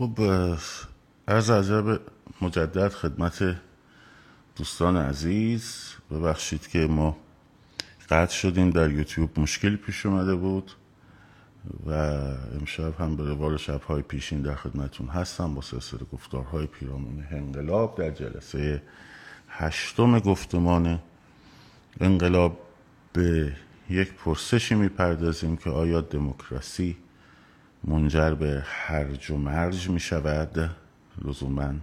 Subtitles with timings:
[0.00, 0.20] خب
[1.26, 2.00] از عجب
[2.40, 3.56] مجدد خدمت
[4.56, 5.94] دوستان عزیز.
[6.10, 7.16] ببخشید که ما
[8.10, 10.72] قطع شدیم در یوتیوب مشکلی پیش اومده بود
[11.86, 11.92] و
[12.60, 18.10] امشب هم به روال شبهای پیشین در خدمتون هستم با سلسله گفتارهای پیرامون انقلاب در
[18.10, 18.82] جلسه
[19.48, 20.98] هشتم گفتمان
[22.00, 22.58] انقلاب.
[23.12, 23.52] به
[23.90, 26.96] یک پرسشی می‌پردازیم که آیا دموکراسی
[27.84, 30.70] منجر به هرج و مرج می شود
[31.24, 31.74] لزوما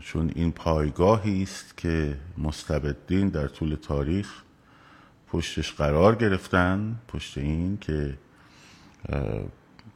[0.00, 4.42] چون این پایگاهی است که مستبدین در طول تاریخ
[5.28, 8.18] پشتش قرار گرفتن پشت این که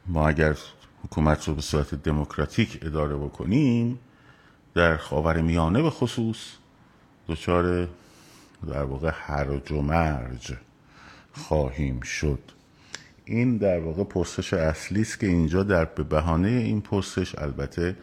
[0.07, 0.57] ما اگر
[1.03, 3.99] حکومت رو به صورت دموکراتیک اداره بکنیم
[4.73, 6.37] در خاور میانه به خصوص
[7.27, 7.87] دچار
[8.67, 10.53] در واقع هرج و مرج
[11.33, 12.39] خواهیم شد.
[13.29, 17.95] این در واقع پرسش اصلی است که اینجا در به بهانه این پرسش البته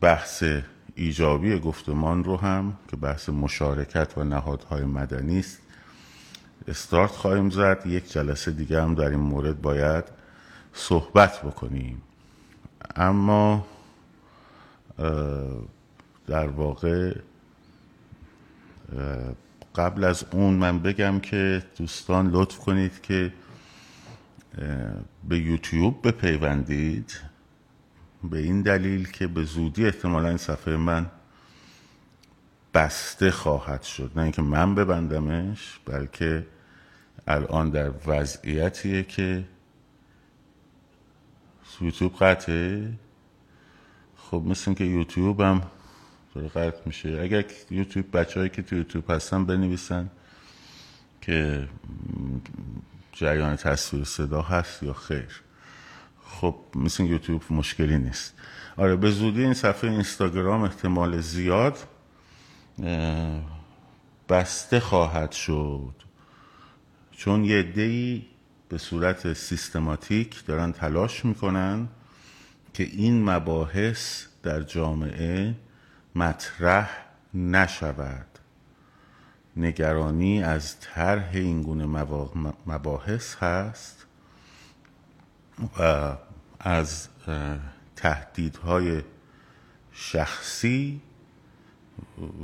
[0.00, 0.44] بحث
[0.94, 5.58] ایجابی گفتمان رو هم که بحث مشارکت و نهادهای مدنی است
[6.68, 7.82] استارت خواهیم زد.
[7.86, 10.04] یک جلسه دیگه هم در این مورد باید
[10.72, 12.02] صحبت بکنیم.
[12.96, 13.66] اما
[16.26, 17.14] در واقع
[19.76, 23.32] قبل از اون من بگم که دوستان لطف کنید که
[25.28, 27.20] به یوتیوب بپیوندید.
[28.24, 31.10] به این دلیل که به زودی احتمالا این صفحه من
[32.74, 34.12] بسته خواهد شد.
[34.16, 36.46] نه اینکه من ببندمش بلکه
[37.26, 39.44] الان در وضعیتیه که
[41.80, 42.92] یوتیوب قطعه.
[44.16, 45.62] خب مثل که یوتیوب هم
[46.34, 47.20] داره قطع میشه.
[47.22, 50.10] اگر یوتیوب بچه که تو یوتیوب هستن بنویسن
[51.20, 51.68] که
[53.20, 55.42] جریان تصویر صدا هست یا خیر؟
[56.24, 58.34] خب مثل یوتیوب مشکلی نیست.
[58.76, 61.78] آره به زودی این صفحه اینستاگرام احتمال زیاد
[64.28, 65.94] بسته خواهد شد.
[67.12, 68.26] چون یه دی
[68.68, 71.88] به صورت سیستماتیک دارن تلاش می‌کنن
[72.74, 75.54] که این مباحث در جامعه
[76.14, 76.90] مطرح
[77.34, 78.29] نشود.
[79.56, 81.86] نگرانی از طرح این گونه
[82.66, 84.06] مباحث هست
[85.78, 86.12] و
[86.60, 87.08] از
[87.96, 89.02] تهدیدهای
[89.92, 91.00] شخصی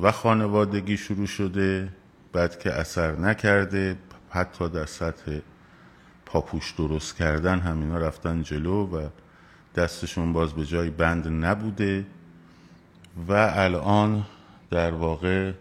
[0.03, 1.93] و خانوادگی شروع شده
[2.33, 3.97] بعد که اثر نکرده
[4.31, 5.39] حتی در سطح
[6.27, 9.09] پاپوش درست کردن همینا رفتن جلو و
[9.75, 12.07] دستشون باز به جای بند نبوده
[13.29, 14.25] و الان
[14.71, 15.53] در واقع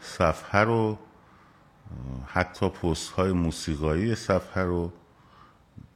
[0.00, 0.98] صفحه رو
[2.26, 4.92] حتی پست های موسیقایی صفحه رو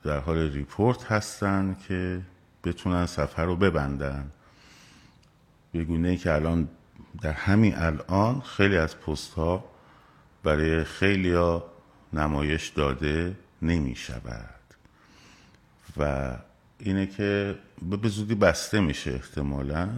[0.04, 2.22] در حال ریپورت هستن که
[2.64, 4.30] بتونن صفحه رو ببندن.
[5.74, 6.68] بگونه که الان
[7.22, 9.64] در همین الان خیلی از پست ها
[10.42, 11.64] برای خیلی ها
[12.12, 14.60] نمایش داده نمی شود
[15.96, 16.32] و
[16.78, 17.58] اینه که
[18.02, 19.88] به زودی بسته میشه احتمالا.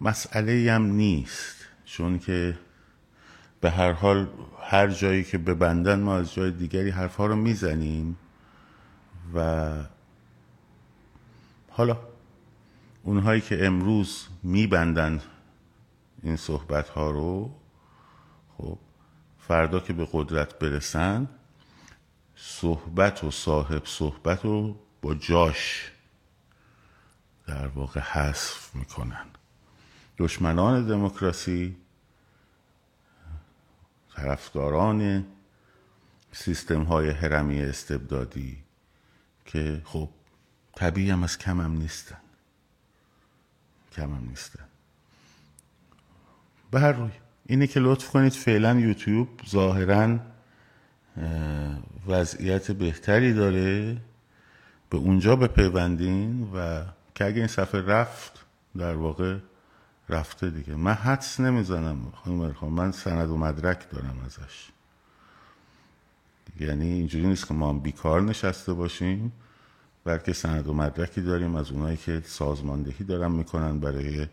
[0.00, 2.58] مسئله هم نیست چون که
[3.60, 4.28] به هر حال
[4.60, 8.18] هر جایی که ببندن ما از جای دیگری حرفها رو می‌زنیم
[9.34, 9.74] و
[11.70, 11.98] حالا
[13.02, 15.22] اونهایی که امروز میبندن
[16.22, 17.54] این صحبت ها رو
[18.58, 18.78] خب
[19.38, 21.28] فردا که به قدرت برسن
[22.36, 25.92] صحبت و صاحب صحبت رو با جاش
[27.46, 29.26] در واقع حذف می‌کنن.
[30.18, 31.76] دشمنان دموکراسی
[34.16, 35.24] طرفداران
[36.32, 38.58] سیستم های هرمی استبدادی
[39.44, 40.08] که خب
[40.76, 42.18] طبیعی هم از کم هم نیستن.
[43.92, 44.64] کم هم نیستن.
[46.70, 47.10] به هر روی
[47.46, 50.18] اینه که لطف کنید فعلا یوتیوب ظاهرا
[52.06, 53.96] وضعیت بهتری داره.
[54.90, 56.84] به اونجا بپیوندین و
[57.14, 58.44] که اگه این صفحه رفت
[58.76, 59.38] در واقع
[60.08, 60.74] رفته دیگه.
[60.74, 62.12] من حدس نمی‌زنم.
[62.24, 64.68] خانم من سند و مدرک دارم ازش.
[66.60, 69.32] یعنی اینجوری نیست که ما هم بیکار نشسته باشیم
[70.04, 74.26] بلکه سند و مدرکی داریم از اونایی که سازماندهی دارن می‌کنن برای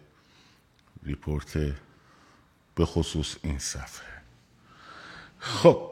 [1.04, 1.58] report
[2.76, 4.08] به خصوص این صفحه.
[5.40, 5.90] خب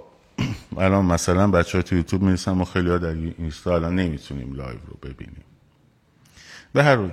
[0.78, 4.80] الان مثلا بچه های تو یوتیوب می‌رسن ما خیلی ها در اینستا الان نمی‌تونیم live
[4.88, 5.44] رو ببینیم.
[6.74, 7.12] به هر روی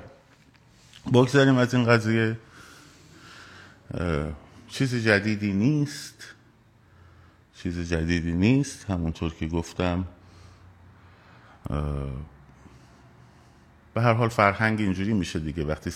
[1.12, 2.38] بگذاریم از این قضیه.
[4.68, 6.34] چیز جدیدی نیست.
[7.54, 8.90] چیز جدیدی نیست.
[8.90, 10.04] همونطور که گفتم
[13.94, 15.64] به هر حال فرهنگ اینجوری میشه دیگه.
[15.64, 15.92] وقتی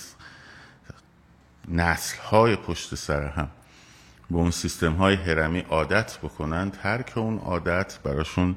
[1.68, 3.50] نسل های پشت سر هم
[4.30, 8.56] به اون سیستم های هرمی عادت بکنن ترک اون عادت براشون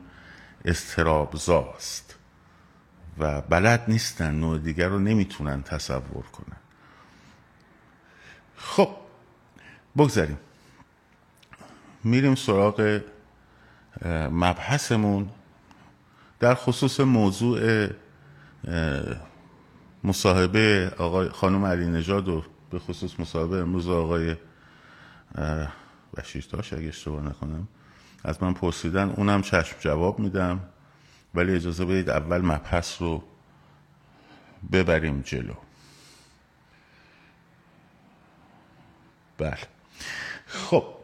[0.65, 2.15] استرابزاست
[3.17, 6.57] و بلد نیستن نوع دیگر رو نمی‌تونن تصور کنن.
[8.55, 9.04] خب
[9.97, 10.37] بگذاریم.
[12.03, 13.01] میریم سراغ
[14.31, 15.29] مبحثمون
[16.39, 17.87] در خصوص موضوع
[20.03, 24.35] مصاحبه آقای خانم علی نژاد و به خصوص مصاحبه امروز آقای
[26.17, 27.67] بشیرتاش اگه اشتباه نکنم.
[28.23, 30.59] از من پرسیدن اونم چشم جواب میدم
[31.35, 33.23] ولی اجازه بدید اول مبحث رو
[34.71, 35.53] ببریم جلو.
[39.37, 39.74] بله.
[40.55, 40.95] خب.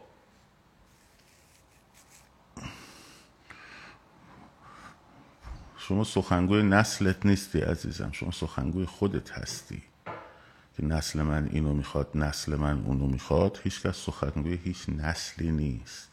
[5.78, 8.12] شما سخنگوی نسلت نیستی عزیزم.
[8.12, 9.82] شما سخنگوی خودت هستی.
[10.76, 16.08] که نسل من اینو می‌خواد نسل من اونو می‌خواد هیچکس سخنگوی هیچ نسلی نیست.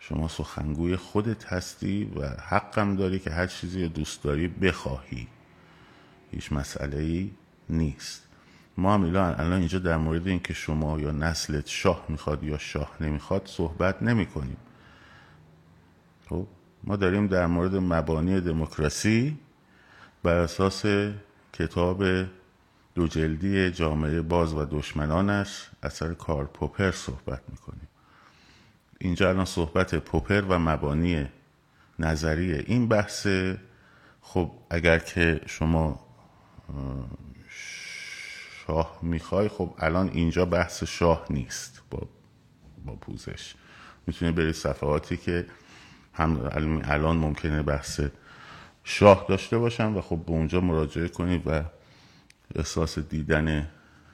[0.00, 5.28] شما سخنگوی خودت هستی و حقم داری که هر چیزی دوست داری بخواهی.
[6.30, 7.30] هیچ مسئله ای
[7.68, 8.25] نیست.
[8.78, 13.42] ما هم الان اینجا در مورد اینکه شما یا نسلت شاه می‌خواد یا شاه نمی‌خواد
[13.46, 14.56] صحبت نمی کنیم
[16.28, 16.46] خب
[16.84, 19.38] ما داریم در مورد مبانی دموکراسی
[20.22, 20.84] بر اساس
[21.52, 22.04] کتاب
[22.94, 27.88] دو جلدی جامعه باز و دشمنانش اثر کار پوپر صحبت می‌کنیم.
[29.00, 31.26] اینجا الان صحبت پوپر و مبانی
[31.98, 33.26] نظری این بحث
[34.20, 36.00] خب اگر که شما
[38.66, 42.08] شاه می‌خوای خب الان اینجا بحث شاه نیست با,
[42.84, 43.54] با پوزش.
[44.06, 45.46] می‌تونی بری صفحاتی که
[46.12, 46.50] هم
[46.84, 48.00] الان ممکنه بحث
[48.84, 51.62] شاه داشته باشم و خب به اونجا مراجعه کنید و
[52.54, 53.70] احساس دیدن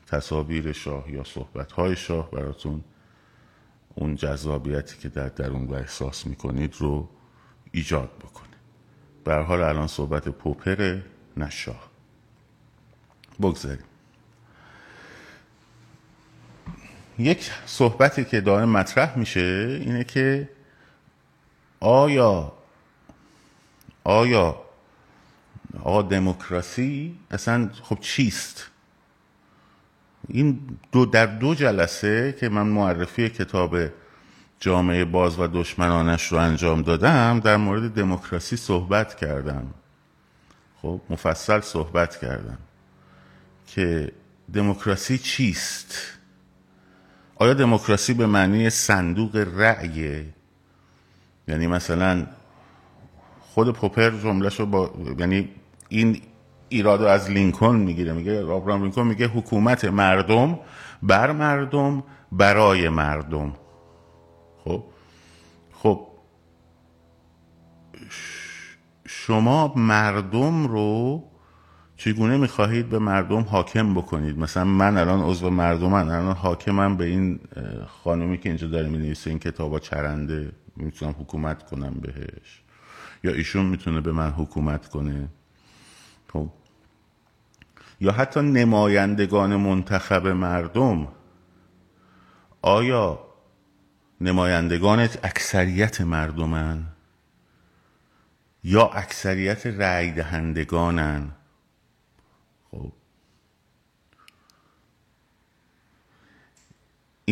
[0.06, 2.84] تصاویر شاه یا صحبت شاه براتون
[3.94, 7.08] اون جذابیتی که در درون و احساس می‌کنید رو
[7.72, 8.48] ایجاد بکنه.
[9.24, 11.04] به حال الان صحبت پوپره
[11.36, 11.90] نه شاه.
[13.40, 13.84] بگذاریم.
[17.18, 20.48] یک صحبتی که دائم مطرح میشه اینه که
[21.80, 22.52] آیا
[24.04, 24.62] آیا
[25.82, 28.70] آقا دموکراسی اصلا خب چیست؟
[30.28, 30.60] این
[30.92, 33.76] دو در دو جلسه که من معرفی کتاب
[34.60, 39.74] جامعه باز و دشمنانش رو انجام دادم در مورد دموکراسی صحبت کردم.
[40.82, 42.58] خب مفصل صحبت کردم
[43.66, 44.12] که
[44.54, 46.18] دموکراسی چیست؟
[47.36, 50.24] آیا دموکراسی به معنی صندوق رأی
[51.48, 52.26] یعنی مثلا
[53.40, 55.48] خود پوپر جملهش رو با یعنی
[55.88, 56.20] این
[56.68, 60.58] ایراد از لینکن می‌گیره میگه آبرام لینکن میگه حکومت مردم
[61.02, 63.54] بر مردم برای مردم.
[64.64, 64.84] خب؟
[65.72, 66.08] خب
[69.06, 71.22] شما مردم رو
[72.04, 77.40] چگونه می‌خواهید به مردم حاکم بکنید؟ مثلا من الان عضو مردمم الان حاکمم به این
[77.86, 82.62] خانومی که اینجا داره می‌نویسه این کتابا چرنده می‌تونم حکومت کنم بهش؟
[83.24, 85.28] یا ایشون می‌تونه به من حکومت کنه؟
[86.32, 86.50] خب.
[88.00, 91.08] یا حتی نمایندگان منتخب مردم.
[92.62, 93.20] آیا
[94.20, 96.86] نمایندگان اکثریت مردمن؟
[98.64, 101.32] یا اکثریت رأی دهندگانن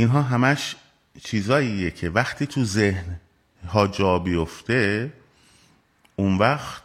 [0.01, 0.77] اینها همش
[1.23, 3.21] چیزاییه که وقتی تو ذهن
[3.69, 5.13] ها جا بیفته
[6.17, 6.83] اون وقت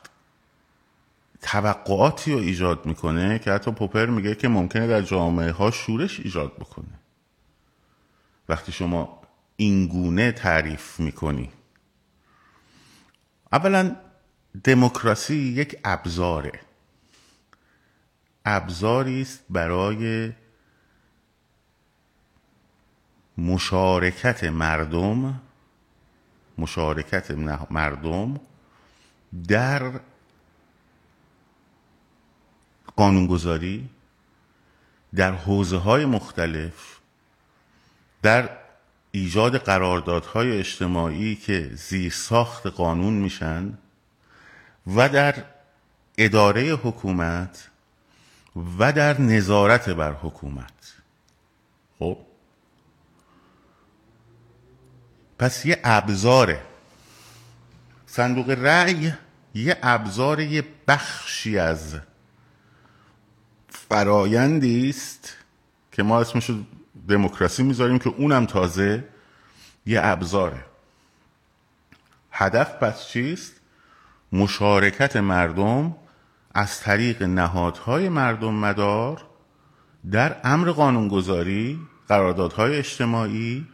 [1.42, 6.56] توقعاتی رو ایجاد می‌کنه که حتی پوپر میگه که ممکنه در جامعه ها شورش ایجاد
[6.56, 7.00] بکنه.
[8.50, 9.22] وقتی شما
[9.58, 11.50] اینگونه تعریف می‌کنی.
[13.52, 13.96] اولا
[14.64, 16.60] دموکراسی یک ابزاره.
[18.46, 20.32] ابزاری است برای
[23.38, 25.42] مشارکت مردم
[26.58, 27.32] مشارکت
[27.70, 28.40] مردم
[29.48, 29.92] در
[32.96, 33.90] قانونگذاری
[35.16, 37.00] در حوزه های مختلف
[38.22, 38.50] در
[39.12, 43.78] ایجاد قراردادهای اجتماعی که زیر ساخت قانون میشن
[44.96, 45.44] و در
[46.18, 47.70] اداره حکومت
[48.80, 50.94] و در نظارت بر حکومت.
[52.00, 52.18] خب؟
[55.40, 56.62] پس یه ابزاره.
[58.06, 59.14] صندوق رأی
[59.54, 61.96] یه ابزار یه بخشی از
[63.70, 65.34] فرایندی است
[65.92, 66.52] که ما اسمش
[67.08, 69.04] دموکراسی می‌ذاریم که اونم تازه
[69.86, 70.66] یه ابزاره.
[72.32, 73.54] هدف پس چیست؟
[74.32, 75.96] مشارکت مردم
[76.54, 79.26] از طریق نهادهای مردم مدار
[80.12, 83.68] در امر قانونگذاری قراردادهای اجتماعی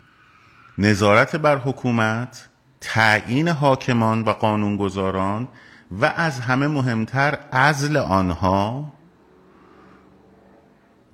[0.78, 2.50] نظارت بر حکومت
[2.82, 5.48] تعیین حاکمان و قانونگذاران
[5.92, 8.94] و از همه مهمتر ازل آنها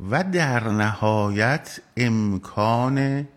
[0.10, 3.28] و در نهایت امکان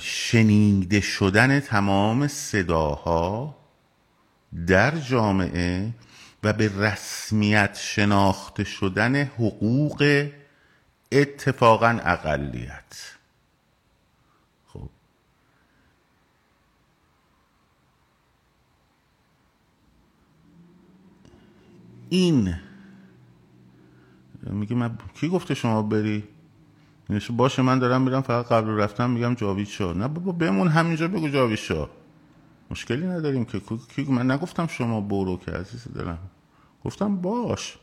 [0.00, 3.56] شنیده شدن تمام صداها
[4.66, 5.90] در جامعه
[6.42, 10.28] و به رسمیت شناخته شدن حقوق
[11.12, 13.14] اتفاقا اقلیت
[14.66, 14.90] خب
[22.14, 22.54] این.
[24.42, 26.24] میگه من کی گفته شما بری؟
[27.36, 29.96] باشه من دارم میرم فقط قبل رفتم میگم جاوید شاه.
[29.96, 31.90] نه بابا بمون همینجا بگو جاوید شاه.
[32.70, 33.60] مشکلی نداریم که.
[33.96, 36.18] کی من نگفتم شما برو که عزیز دلم.
[36.84, 37.78] گفتم باش.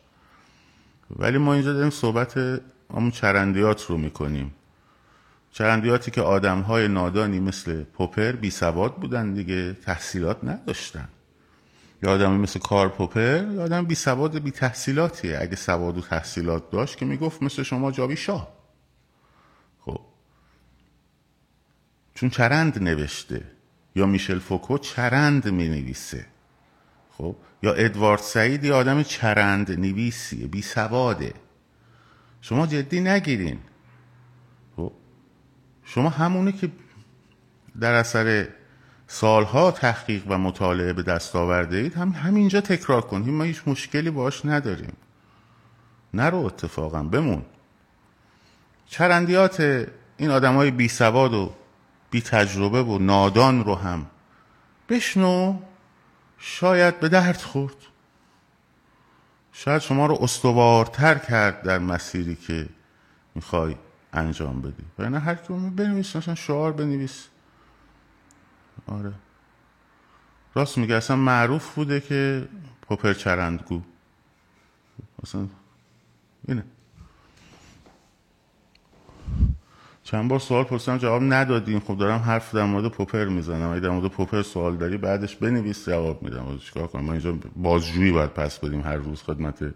[1.15, 2.37] ولی ما اینجا داریم صحبت
[2.93, 4.53] همون چرندیات رو می‌کنیم.
[5.51, 11.09] چرندیاتی که آدم های نادانی مثل پوپر بی سواد بودن دیگه تحصیلات نداشتن.
[12.03, 16.71] یا آدمی مثل کار پوپر یا آدم بی سواد بی تحصیلاتیه اگه سواد و تحصیلات
[16.71, 18.53] داشت که می‌گفت مثل شما جاوی شاه.
[19.79, 19.99] خب.
[22.15, 23.43] چون چرند نوشته.
[23.95, 26.25] یا میشل فوکو چرند می نویسه
[27.17, 27.35] خب.
[27.63, 31.33] یا ادوارد سعید یه آدم چرند نویسیه بی سواده.
[32.41, 33.59] شما جدی نگیرین.
[34.75, 34.91] خب.
[35.83, 36.71] شما همونه که
[37.79, 38.47] در اثر
[39.13, 44.09] سالها تحقیق و مطالعه به دست آورده اید هم همینجا تکرار کنیم ما هیچ مشکلی
[44.09, 44.93] باش نداریم.
[46.13, 47.45] نرو اتفاقا بمون.
[48.87, 49.87] چرندیات
[50.17, 51.53] این آدم های بی سواد و
[52.11, 54.05] بی تجربه و نادان رو هم
[54.89, 55.59] بشنو.
[56.37, 57.75] شاید به درد خورد.
[59.53, 62.69] شاید شما رو استوارتر کرد در مسیری که
[63.35, 63.75] می‌خوای
[64.13, 64.83] انجام بدی.
[64.99, 67.30] و نه هر کی بنویس مثلا شعار بنویس.
[68.87, 69.13] آره.
[70.55, 72.47] راست میگه اصلا معروف بوده که
[72.81, 73.81] پوپر چرندگو.
[75.23, 75.47] اصلا
[76.47, 76.63] اینه.
[80.03, 81.79] چند بار سوال پرسیدم جواب ندادیم.
[81.79, 83.69] خب دارم حرف در مورد پوپر می‌زنم.
[83.69, 86.57] اگه در مورد پوپر سوال داری بعدش بنویس جواب میدم.
[86.57, 89.73] چیکار کنم؟ ما اینجا بازجویی باید پس بدیم هر روز خدمت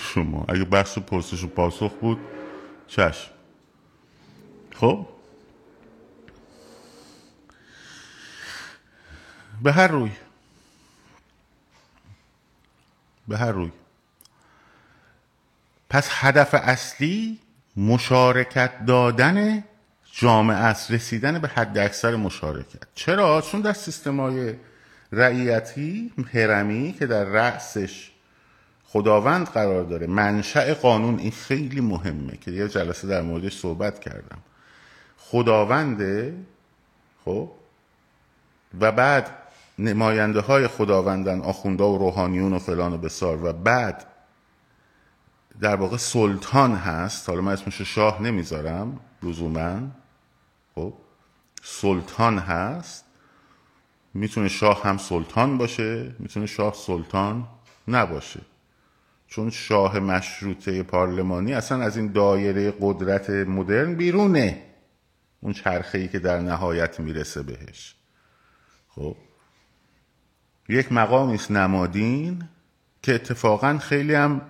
[0.00, 0.44] شما.
[0.48, 2.18] اگه بحث پرسش و پاسخ بود
[2.86, 3.30] چشم.
[4.74, 5.06] خب؟
[9.62, 10.10] به هر روی.
[13.28, 13.70] به هر روی.
[15.90, 17.38] پس هدف اصلی
[17.76, 19.64] مشارکت دادن
[20.12, 22.82] جامعه است رسیدن به حد اکثر مشارکت.
[22.94, 24.54] چرا؟ چون در سیستم های
[25.12, 28.10] رعیتی هرمی که در رأسش
[28.84, 34.38] خداوند قرار داره منشأ قانون این خیلی مهمه که یه جلسه در موردش صحبت کردم.
[35.18, 36.34] خداونده
[37.24, 37.50] خب
[38.80, 39.43] و بعد
[39.78, 43.44] نماینده های خداوندن آخونده و روحانیون و فلان و بسار.
[43.44, 44.06] و بعد
[45.60, 47.28] در واقع سلطان هست.
[47.28, 49.80] حالا من اسمش شاه نمی‌ذارم لزوما.
[50.74, 50.94] خب.
[51.62, 53.04] سلطان هست.
[54.14, 57.48] می‌تونه شاه هم سلطان باشه می‌تونه شاه سلطان
[57.88, 58.40] نباشه.
[59.26, 64.62] چون شاه مشروطه پارلمانی اصلا از این دایره قدرت مدرن بیرونه.
[65.40, 67.94] اون چرخه ای که در نهایت می‌رسه بهش.
[68.88, 69.16] خب.
[70.68, 72.42] یک مقامی است نمادین
[73.02, 74.40] که اتفاقا خیلی هم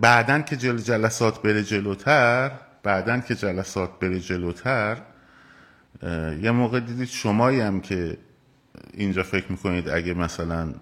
[0.00, 2.50] بعدن که جل جلسات بره جلوتر
[2.82, 4.96] بعدن که جلسات بره جلوتر
[6.42, 8.18] یه موقع دیدید شمایی هم که
[8.94, 10.74] اینجا فکر می‌کنید اگه مثلا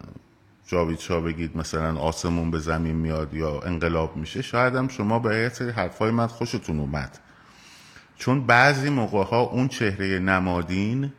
[0.66, 5.36] جاوید شاه بگید مثلا آسمون به زمین میاد یا انقلاب میشه شاید هم شما به
[5.36, 7.18] یه سری حرفای من خوشتون اومد.
[8.16, 11.12] چون بعضی موقع ها اون چهره نمادین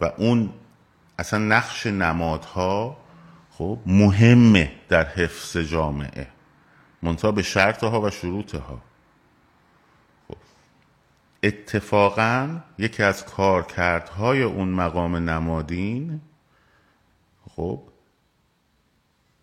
[0.00, 0.50] و اون
[1.22, 2.96] اصلا نقش نمادها
[3.50, 6.26] خب مهمه در حفظ جامعه.
[7.02, 8.82] منتها به شرطها و شروطها.
[10.28, 10.36] خب
[11.42, 16.20] اتفاقا یکی از کارکردهای اون مقام نمادین
[17.56, 17.82] خب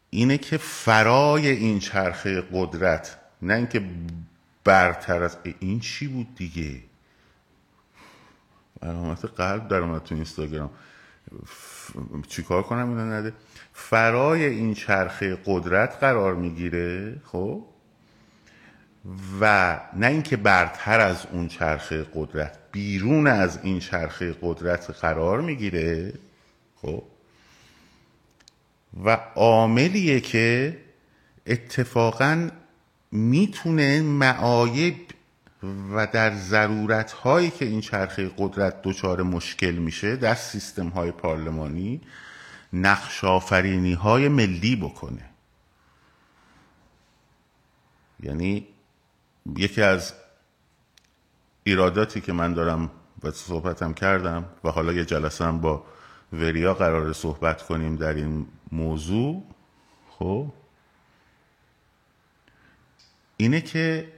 [0.09, 3.89] اینه که فرای این چرخه قدرت نه اینکه
[4.63, 6.81] برتر از این چی بود دیگه؟
[8.81, 10.69] علامت قلب در اومد تو اینستاگرام.
[12.27, 13.33] چیکار کنم اینو نده؟
[13.73, 17.65] فرای این چرخه قدرت قرار می‌گیره خب؟
[19.41, 26.13] و نه اینکه برتر از اون چرخه قدرت بیرون از این چرخه قدرت قرار می‌گیره
[26.81, 27.03] خب؟
[29.05, 30.77] و عاملیه که
[31.47, 32.49] اتفاقا
[33.11, 34.95] می‌تونه معایب
[35.63, 42.01] و در ضرورت هایی که این چرخه قدرت دچار مشکل میشه در سیستم های پارلمانی
[42.73, 45.29] نقش آفرینی های ملی بکنه.
[48.23, 48.67] یعنی
[49.57, 50.13] یکی از
[51.63, 52.91] ایراداتی که من دارم
[53.23, 55.85] و صحبتم کردم و حالا یه جلسه هم با
[56.33, 59.43] وریا قرار صحبت کنیم در این موضوع
[60.09, 60.53] خب
[63.37, 64.13] اینه که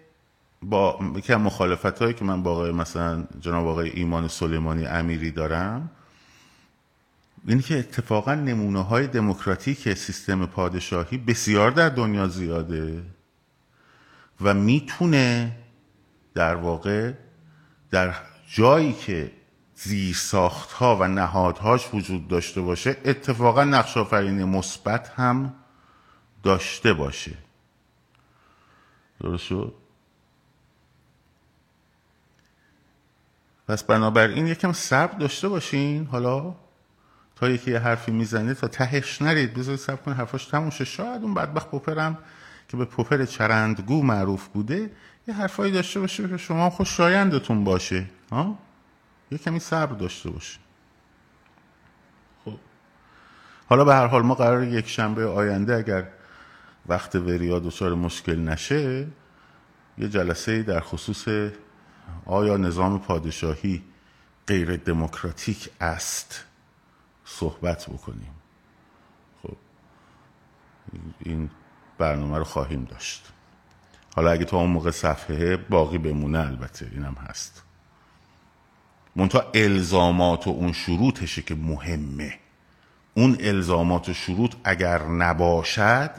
[0.63, 5.31] با یکی از مخالفت هایی که من با آقای مثلا جناب آقای ایمان سلیمانی امیری
[5.31, 5.89] دارم
[7.47, 13.03] اینه که اتفاقا نمونه های دموکراتیک سیستم پادشاهی بسیار در دنیا زیاده
[14.41, 15.57] و می‌تونه
[16.33, 17.13] در واقع
[17.91, 18.15] در
[18.53, 19.31] جایی که
[19.75, 20.17] زیر
[20.79, 25.53] ها و نهادهاش وجود داشته باشه اتفاقا نقش آفرینی مثبت هم
[26.43, 27.31] داشته باشه.
[29.19, 29.80] درست شد؟
[33.71, 36.55] پس بنابراین یکم صبر داشته باشین حالا
[37.35, 39.53] تا یکی یه حرفی می‌زنه تا تهش نرید.
[39.53, 40.85] بذارید صبر کنید حرفاش تموم شه.
[40.85, 42.17] شاید اون بدبخت پوپرم
[42.67, 44.91] که به پوپر چرندگو معروف بوده
[45.27, 48.57] یه حرفایی داشته باشه که شما خوشایندتون باشه ها؟
[49.31, 50.59] یه کمی صبر داشته باشه.
[52.45, 52.57] خب.
[53.69, 56.07] حالا به هر حال ما قرار یک شنبه آینده اگر
[56.87, 59.07] وقت وریا دچار مشکل نشه
[59.97, 61.27] یه جلسه در خصوص
[62.25, 63.83] آیا نظام پادشاهی
[64.47, 66.43] غیر دموکراتیک است؟
[67.25, 68.35] صحبت بکنیم.
[69.43, 69.57] خب
[71.19, 71.49] این
[71.97, 73.31] برنامه رو خواهیم داشت.
[74.15, 77.63] حالا اگه تا اون موقع صفحه باقی بمونه البته اینم هست.
[79.15, 82.39] منتها الزامات و اون شروطشه که مهمه.
[83.13, 86.11] اون الزامات و شروط اگر نباشد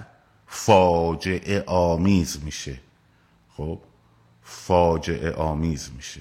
[0.46, 2.80] فاجعه آمیز میشه.
[3.56, 3.78] خب
[4.42, 6.20] فاجعه آمیز میشه.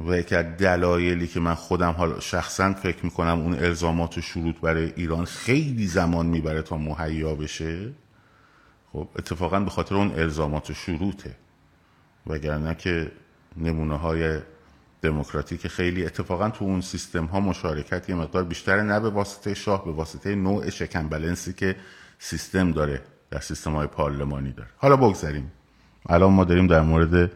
[0.00, 4.56] و یکی از دلایلی که من خودم حالا شخصا فکر می‌کنم اون الزامات و شروط
[4.60, 7.92] برای ایران خیلی زمان می‌بره تا مهیا بشه
[8.92, 11.36] خب اتفاقا به خاطر اون الزامات و شروطه.
[12.26, 13.12] وگرنه که
[13.56, 14.40] نمونه های
[15.02, 19.84] دموکراتیک خیلی اتفاقا تو اون سیستم ها مشارکت یه مقدار بیشتره نه به واسطه شاه
[19.84, 21.76] به واسطه نوع شکن بلنسی که
[22.18, 24.68] سیستم داره در سیستم های پارلمانی داره.
[24.76, 25.52] حالا بگذاریم.
[26.08, 27.32] الان ما داریم در مورد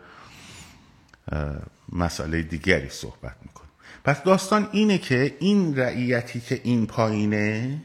[1.93, 3.71] مسئله دیگری صحبت می‌کنیم.
[4.05, 7.83] پس داستان اینه که این رعیتی که این پایینه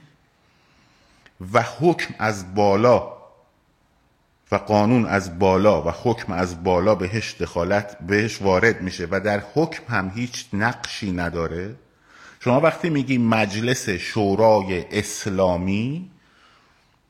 [1.53, 3.17] و حکم از بالا
[4.51, 9.43] و قانون از بالا و حکم از بالا بهش دخالت بهش وارد میشه و در
[9.53, 11.75] حکم هم هیچ نقشی نداره.
[12.39, 16.09] شما وقتی میگی مجلس شورای اسلامی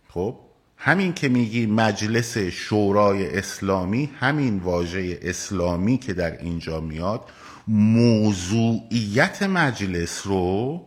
[0.10, 0.36] خب
[0.78, 7.22] همین که میگی مجلس شورای اسلامی همین واژه اسلامی که در اینجا میاد
[7.68, 10.86] موضوعیت مجلس رو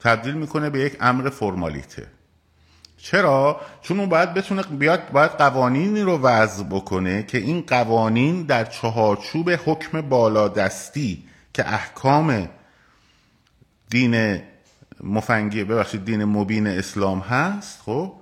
[0.00, 2.06] تبدیل می‌کنه به یک امر فرمالیته
[2.96, 8.64] چرا؟ چون اون باید بتونه بیاد باید قوانینی رو وضع بکنه که این قوانین در
[8.64, 12.48] چهارچوب حکم بالادستی که احکام
[13.90, 14.42] دین
[15.02, 18.21] مفنگی ببخشید دین مبین اسلام هست خب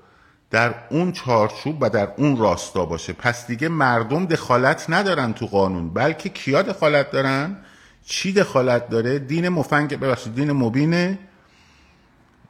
[0.50, 3.12] در اون چارچوب و در اون راستا باشه.
[3.12, 5.90] پس دیگه مردم دخالت ندارن تو قانون.
[5.90, 7.56] بلکه کیا دخالت دارن؟
[8.04, 11.18] چی دخالت داره؟ دین مفنگ ببخشید دین مبین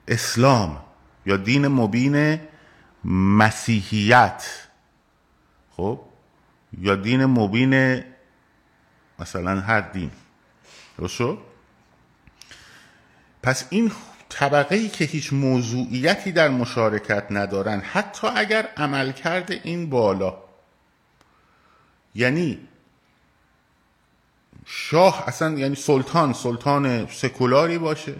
[0.08, 0.80] اسلام
[1.26, 2.40] یا دین مبین
[3.04, 4.44] مسیحیت.
[5.76, 6.00] خب؟
[6.78, 8.02] یا دین مبین
[9.18, 10.10] مثلا هر دین.
[10.98, 11.22] درست
[13.42, 13.92] پس این
[14.30, 20.36] طبقه ای که هیچ موضوعیتی در مشارکت ندارن حتی اگر عمل کرده این بالا.
[22.14, 22.58] یعنی
[24.66, 28.14] شاه اصلا یعنی سلطان سلطان سکولاری باشه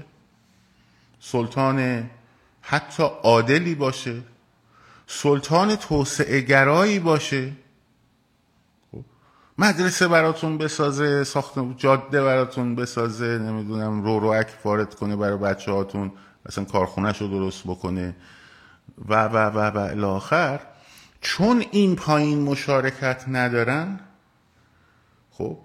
[1.20, 2.11] سلطان
[2.62, 4.23] حتی عادلی باشه
[5.07, 7.53] سلطان توسعه گرایی باشه.
[9.61, 16.12] مدرسه براتون بسازه ساخت جاده براتون بسازه نمی‌دونم رو رو وارد کنه برای بچه هاتون
[16.46, 18.16] مثلا کارخونهش رو درست بکنه.
[19.09, 20.61] و و و و الاخر
[21.20, 24.01] چون این پایین مشارکت ندارن
[25.31, 25.59] خب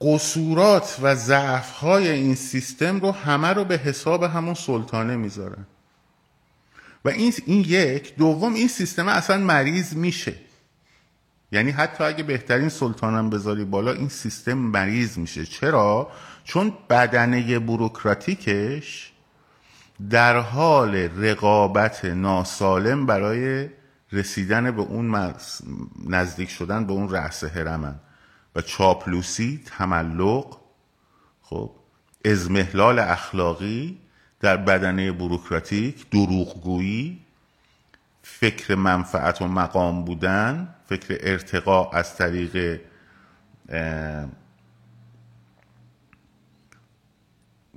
[0.00, 5.66] قصورات و ضعف این سیستم رو همه رو به حساب همون سلطانه می‌ذارن.
[7.04, 10.34] و این, این یک دوم این سیستم اصلا مریض میشه.
[11.52, 15.46] یعنی حتی اگه بهترین سلطانم بذاری بالا این سیستم مریض میشه.
[15.46, 16.10] چرا؟
[16.44, 19.12] چون بدنه بروکراتیکش
[20.10, 23.68] در حال رقابت ناسالم برای
[24.12, 25.34] رسیدن به اون
[26.08, 27.94] نزدیک شدن به اون رأس هرمن
[28.56, 30.56] و چاپلوسی تملق
[31.42, 31.70] خب
[32.24, 33.98] ازمهلال اخلاقی
[34.42, 37.20] در بدنه بروکراتیک دروغگویی
[38.22, 42.80] فکر منفعت و مقام بودن فکر ارتقا از طریق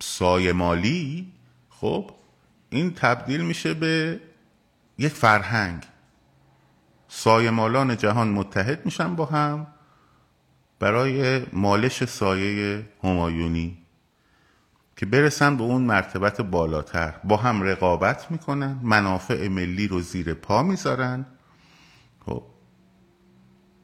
[0.01, 1.32] سایمالی
[1.69, 2.12] خب
[2.69, 4.19] این تبدیل میشه به
[4.97, 5.84] یک فرهنگ.
[7.08, 9.67] سایمالان جهان متحد میشن با هم
[10.80, 13.84] برای مالش سایه همایونی.
[14.95, 17.13] که برسن به اون مرتبت بالاتر.
[17.23, 21.25] با هم رقابت می‌کنن منافع ملی رو زیر پا می‌ذارن.
[22.25, 22.43] خب.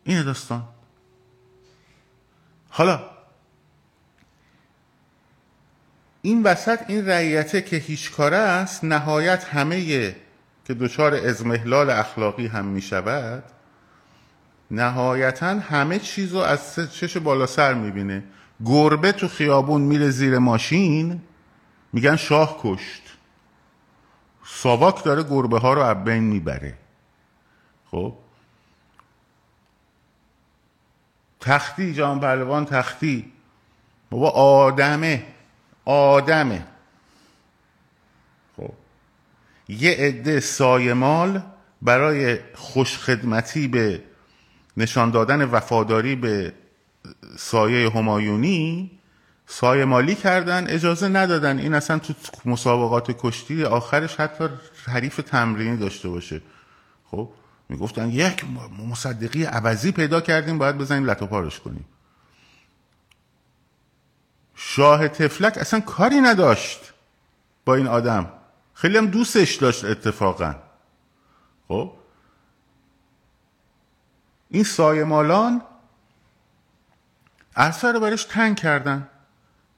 [0.03, 0.63] این داستان.
[2.69, 3.01] حالا
[6.21, 10.15] این وسط این رعیته که هیچ کاره است نهایت همه
[10.65, 13.43] که دچار ازمهلال اخلاقی هم می شود
[14.71, 18.23] نهایتا همه چیز رو از چش بالا سر می‌بینه.
[18.65, 21.21] گربه تو خیابون میره زیر ماشین
[21.93, 23.01] میگن شاه کشت.
[24.45, 26.77] ساواک داره گربه ها رو بین می‌بره.
[27.91, 28.13] خب؟
[31.39, 33.31] تختی جان پهلوان تختی.
[34.09, 35.23] بابا آدمه
[35.85, 36.67] آدمه.
[38.57, 38.73] خب؟
[39.67, 41.41] یه عده سایمال
[41.81, 44.03] برای خوشخدمتی به
[44.77, 46.53] نشان دادن وفاداری به
[47.37, 48.91] سایه همایونی
[49.45, 51.59] سایه مالی کردن اجازه ندادن.
[51.59, 52.13] این اصلا تو
[52.45, 54.49] مسابقات کشتی آخرش حتی
[54.85, 56.41] حریف تمرینی داشته باشه.
[57.11, 57.29] خب
[57.69, 58.45] می‌گفتن یک
[58.89, 61.85] مصدقی عوضی پیدا کردیم باید بزنیم لطو پارش کنیم.
[64.55, 66.93] شاه تفلک اصلا کاری نداشت
[67.65, 68.31] با این آدم.
[68.73, 70.55] خیلی هم دوستش داشت اتفاقا.
[71.67, 71.93] خب
[74.49, 75.61] این سایمالان
[77.55, 79.07] عرصه رو برش تنگ کردن.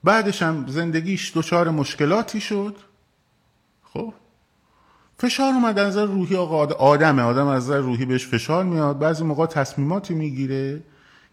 [0.03, 2.75] بعدش هم زندگیش دچار مشکلاتی شد.
[3.83, 4.13] خب.
[5.17, 7.21] فشار اومد از نظر روحی آقا آدمه.
[7.21, 8.99] آدم از نظر روحی بهش فشار میاد.
[8.99, 10.83] بعضی موقع تصمیماتی می‌گیره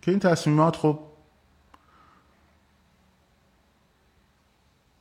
[0.03, 0.99] که این تصمیمات خب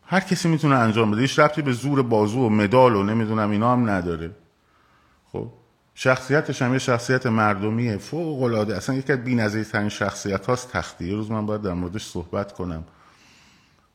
[0.05, 1.21] هر کسی می‌تونه انجام بده.
[1.21, 4.31] هیچ ربطی به زور بازو و مدال و نمی‌دونم اینا هم نداره.
[6.01, 7.97] شخصیتش هم یه شخصیت مردمیه.
[7.97, 12.05] فوق العاده اصلا یکی از بی‌نظیرترین شخصیت هاست تختی یه روز من باید در موردش
[12.05, 12.83] صحبت کنم.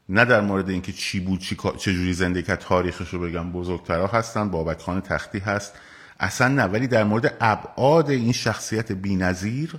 [0.09, 3.53] نه در مورد اینکه چی بود چی چجوری زندگی کرد تاریخش رو بگم.
[3.53, 5.75] بزرگترها هستن بابک خان تختی هست.
[6.21, 9.75] اصلا نه ولی در مورد ابعاد این شخصیت بی‌نظیر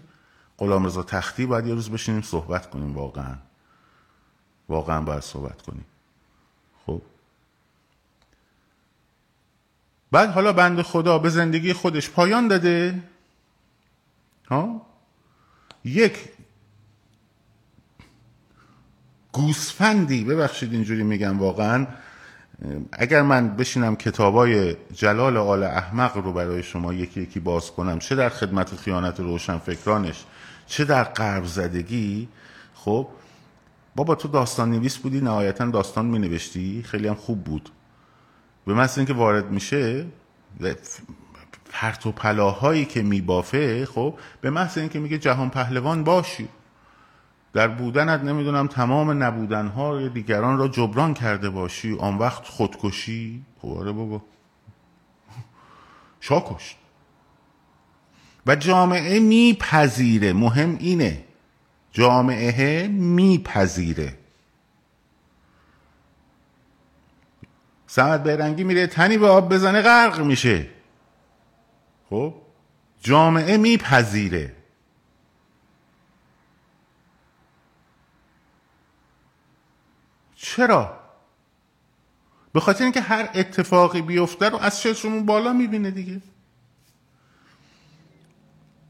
[0.57, 2.95] غلام رضا تختی باید یه روز بشینیم صحبت کنیم.
[2.95, 3.35] واقعا.
[4.69, 5.85] واقعا باید صحبت کنیم.
[10.11, 13.03] بعد حالا بند خدا به زندگی خودش پایان داده؟
[14.49, 14.81] ها؟
[15.85, 16.17] یک
[19.31, 21.87] گوسفندی ببخشید اینجوری میگم واقعا.
[22.91, 28.15] اگر من بشینم کتابای جلال آل احمق رو برای شما یکی یکی باز کنم چه
[28.15, 30.23] در خدمت خیانت روشن فکرانش
[30.67, 32.27] چه در قرب زدگی
[32.75, 33.07] خب
[33.95, 37.69] بابا تو داستان نویس بودی نهایتا داستان می نوشتی خیلی هم خوب بود.
[38.65, 40.05] به مثل اینکه وارد میشه
[41.71, 46.47] پرت و پلاهایی که میبافه خب به محض اینکه میگه جهان پهلوان باشی.
[47.53, 51.97] در بودنت نمی‌دونم تمام نبودنها دیگران را جبران کرده باشی.
[51.99, 53.43] آن وقت خودکشی.
[53.61, 54.21] خب آره بابا.
[56.19, 56.77] شاکشت
[58.45, 60.33] و جامعه میپذیره.
[60.33, 61.23] مهم اینه.
[61.91, 64.17] جامعه میپذیره.
[67.95, 70.67] سمت بیرنگی میره تنی به آب بزنه غرق میشه.
[72.09, 72.33] خب؟
[73.01, 74.55] جامعه میپذیره.
[80.35, 80.99] چرا؟
[82.53, 86.21] به خاطر اینکه هر اتفاقی بیفته رو از چشمون بالا می‌بینه دیگه.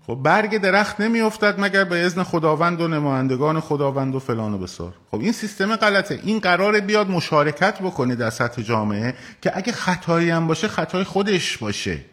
[0.08, 4.94] خب برگ درخت نمیافتد مگر به اذن خداوند و نمایندگان خداوند و فلان و بسار.
[5.12, 6.20] خب این سیستم غلطه.
[6.24, 11.58] این قرار بیاد مشارکت بکنه در سطح جامعه که اگه خطایی هم باشه خطای خودش
[11.58, 12.06] باشه.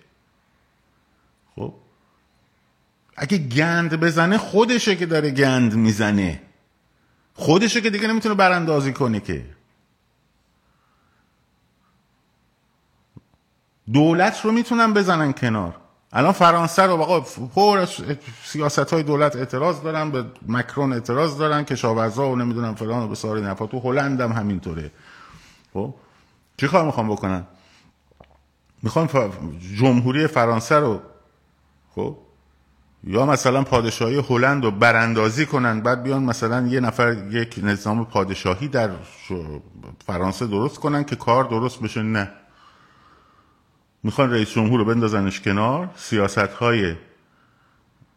[1.57, 1.75] خب
[3.17, 6.43] اگه گند بزنه خودشه که داره گند می‌زنه.
[7.35, 9.45] خودشو که دیگه نمی‌تونه براندازی کنه که.
[13.93, 15.82] دولت رو می‌تونن بزنن کنار.
[16.13, 17.21] الان فرانسه رو بقا
[17.55, 17.87] پر
[18.45, 23.15] سیاست های دولت اعتراض دارن به مکرون اعتراض دارن کشاورزا و نمی‌دونم فلان و به
[23.15, 24.91] ساری نفا تو هلند هم همینطوره.
[25.73, 25.95] خب؟
[26.57, 27.47] چی کار می‌خوام بکنن؟
[28.83, 29.09] می‌خوام.
[29.77, 31.01] جمهوری فرانسه رو
[31.95, 32.19] خب؟
[33.05, 38.69] یا مثلا پادشاهی هلند رو براندازی کنن بعد بیان مثلا یه نفر یک نظام پادشاهی
[38.69, 38.91] در
[40.07, 42.31] فرانسه درست کنن که کار درست بشه؟ نه.
[44.03, 45.91] می‌خوان رئیس جمهور رو بندازنش کنار.
[45.97, 46.97] سیاست های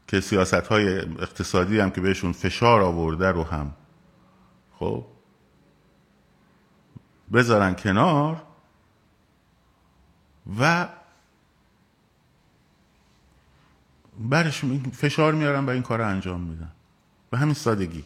[0.08, 3.74] که سیاست های اقتصادی هم که بهشون فشار آورده رو هم
[4.80, 5.06] خب
[7.34, 8.44] بذارن کنار
[10.60, 10.88] و
[14.20, 16.72] برش فشار میارن و این کار انجام میدن.
[17.30, 18.04] به همین سادگی.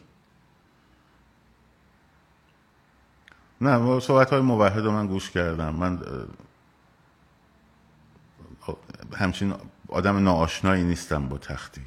[3.61, 5.75] نه صحبت های موحد رو من گوش کردم.
[5.75, 5.99] من
[9.17, 9.53] همچین
[9.87, 11.85] آدم ناآشنایی نیستم با تختی.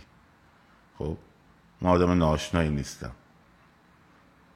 [0.98, 1.16] خب
[1.80, 3.12] من آدم ناآشنایی نیستم.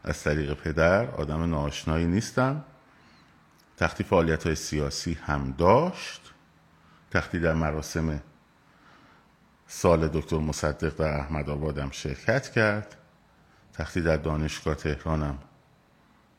[0.04, 2.64] از طریق پدر آدم ناآشنایی نیستم.
[3.76, 6.32] تختی فعالیت های سیاسی هم داشت.
[7.10, 8.22] تختی در مراسم
[9.66, 12.96] سال دکتر مصدق در احمد آبادم شرکت کرد.
[13.72, 15.38] تختی در دانشگاه تهرانم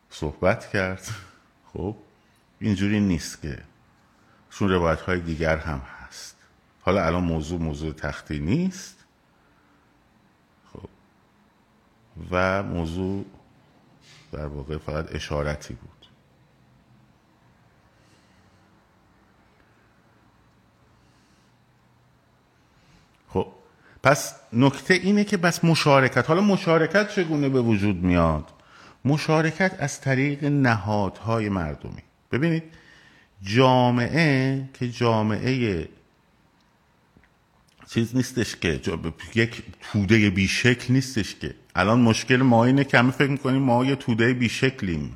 [0.09, 1.07] صحبت کرد.
[1.73, 1.95] خب
[2.59, 3.59] اینجوری نیست که.
[4.49, 5.81] چون روایت های دیگر هم
[6.87, 9.05] حالا الان موضوع موضوع تختی نیست.
[10.73, 10.89] خب.
[12.31, 13.25] و موضوع
[14.31, 16.07] در واقع فقط اشارتی بود.
[23.29, 23.47] خب.
[24.03, 26.27] پس نکته اینه که بس مشارکت.
[26.27, 28.51] حالا مشارکت چگونه به وجود میاد؟
[29.05, 32.03] مشارکت از طریق نهادهای مردمی.
[32.31, 32.63] ببینید
[33.41, 35.89] جامعه که جامعه
[37.89, 38.81] چیز نیستش که
[39.35, 41.55] یک توده بیشکل نیستش که.
[41.75, 45.15] الان مشکل ما اینه که همه فکر می‌کنیم ما یه توده بیشکلیم.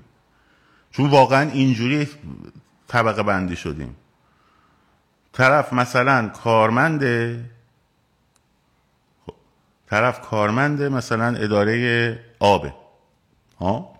[0.92, 2.08] چون واقعا اینجوری
[2.88, 3.96] طبقه بندی شدیم.
[5.34, 7.46] طرف مثلا کارمنده
[9.26, 9.34] خب.
[9.90, 12.74] طرف کارمنده مثلا اداره آبه
[13.60, 13.96] ها؟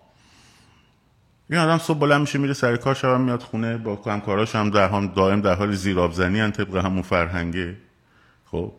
[1.50, 4.88] این آدم صبح بلند میشه میره سر کار شب میاد خونه با همکاراش هم در
[4.88, 7.76] هم دائم در حال زیراب زنی ان طبق همون فرهنگه.
[8.52, 8.72] خب؟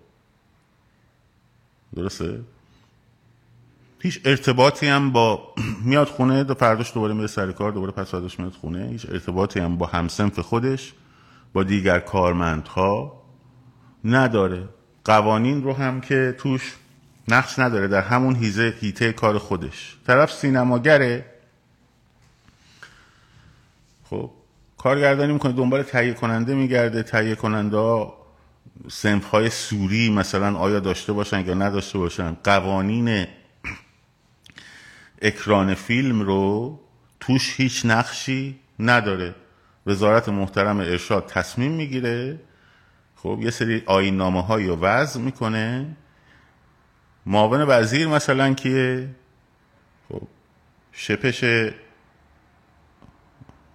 [1.95, 2.39] درسته؟
[3.99, 5.53] هیچ ارتباطی هم با
[5.85, 8.87] میاد خونه دو فرداش دوباره میره سر کار دوباره پس فرداش میاد خونه.
[8.87, 10.93] هیچ ارتباطی هم با همسنف خودش
[11.53, 13.21] با دیگر کارمندها
[14.05, 14.69] نداره.
[15.05, 16.75] قوانین رو هم که توش
[17.27, 19.97] نقش نداره در همون هیزه هیته کار خودش.
[20.07, 21.25] طرف سینماگره.
[24.09, 24.31] خب
[24.77, 27.03] کارگردانی می‌کنه دنبال تهیه کننده میگرده.
[27.03, 28.22] تهیه کننده ها
[28.89, 33.27] سنف های سوری مثلا آیا داشته باشن یا نداشته باشن؟ قوانین
[35.21, 36.79] اکران فیلم رو
[37.19, 39.35] توش هیچ نقشی نداره.
[39.85, 42.39] وزارت محترم ارشاد تصمیم می‌گیره.
[43.15, 45.97] خب یه سری آین نامه هایی رو وضع می‌کنه.
[47.25, 49.07] معاون وزیر مثلا که
[50.09, 50.21] خب
[50.91, 51.43] شپش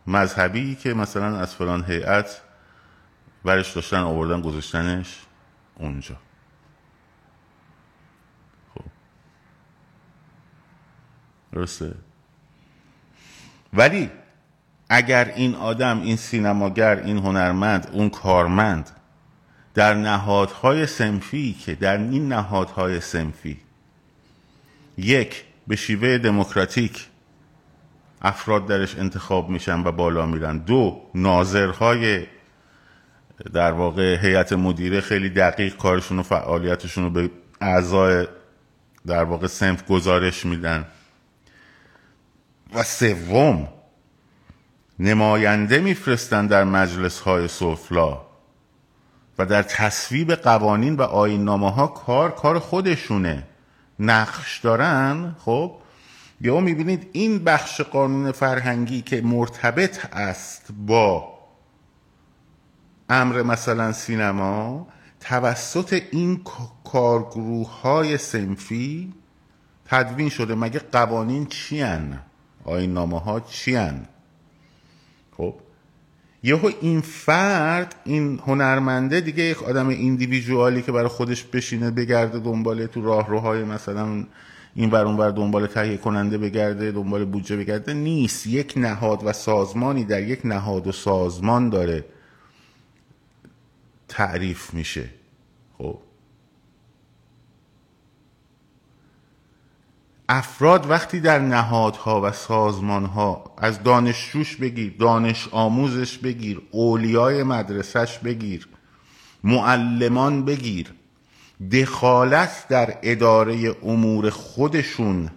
[0.07, 2.41] مذهبی که مثلا از فلان هیئت
[3.49, 5.19] برش داشتن آوردن گذاشتنش
[5.77, 6.17] اونجا.
[8.75, 8.85] خب.
[11.53, 11.95] درسته؟
[13.73, 14.11] ولی
[14.89, 18.91] اگر این آدم این سینماگر این هنرمند اون کارمند
[19.75, 23.61] در نهادهای سنفی که در این نهادهای سنفی
[24.99, 27.07] یک به شیوه دموکراتیک
[28.23, 32.27] افراد درش انتخاب میشن و بالا میرن دو ناظرهای
[33.53, 38.27] در واقع هیئت مدیره خیلی دقیق کارشون و فعالیتشون رو به اعضای
[39.07, 40.87] در واقع سنف گزارش میدن.
[42.75, 43.69] و سوم
[44.99, 48.21] نماینده میفرستن در مجلس های سفلا
[49.39, 53.47] و در تصویب قوانین و آینامه ها کار کار خودشونه.
[53.99, 55.75] نقش دارن خب؟
[56.41, 61.38] یا می‌بینید این بخش قانون فرهنگی که مرتبط است با
[63.09, 64.87] امر مثلا سینما
[65.21, 66.41] توسط این
[66.85, 69.13] کارگروه های سنفی
[69.85, 72.19] تدوین شده مگه قوانین چی هن؟
[72.65, 74.07] آین نامه ها چی هن؟
[75.37, 75.55] خب
[76.43, 82.87] یهو این فرد این هنرمنده دیگه یک آدم ایندیویژوالی که برای خودش بشینه بگرده دنباله
[82.87, 84.25] تو راهروهای مثلا
[84.75, 90.05] این ور اونور دنبال تهیه کننده بگرده دنبال بودجه بگرده نیست یک نهاد و سازمانی
[90.05, 92.05] در یک نهاد و سازمان داره
[94.09, 95.11] تعریف میشه.
[95.79, 95.99] خب.
[100.29, 108.69] افراد وقتی در نهادها و سازمانها از دانشجوش بگیر دانش آموزش بگیر اولیای مدرسش بگیر
[109.45, 110.93] معلمان بگیر
[111.73, 115.31] دخالت در اداره امور خودشون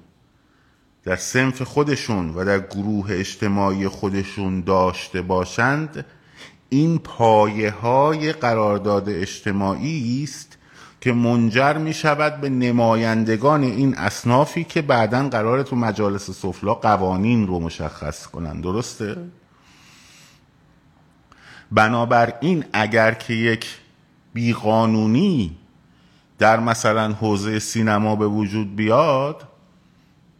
[1.04, 6.06] در سنف خودشون و در گروه اجتماعی خودشون داشته باشند
[6.74, 10.58] این پایه های قرارداد اجتماعی است
[11.02, 17.48] که منجر می شود به نمایندگان این اصنافی که بعدا قرار تو مجالس سفلا قوانین
[17.48, 19.18] رو مشخص کنند درسته؟
[21.72, 23.80] بنابراین اگر که یک
[24.34, 25.58] بیقانونی
[26.40, 29.44] در مثلا حوزه سینما به وجود بیاد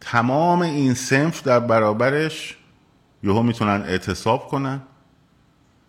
[0.00, 2.56] تمام این سنف در برابرش
[3.22, 4.82] یهو می‌تونن اعتصاب کنن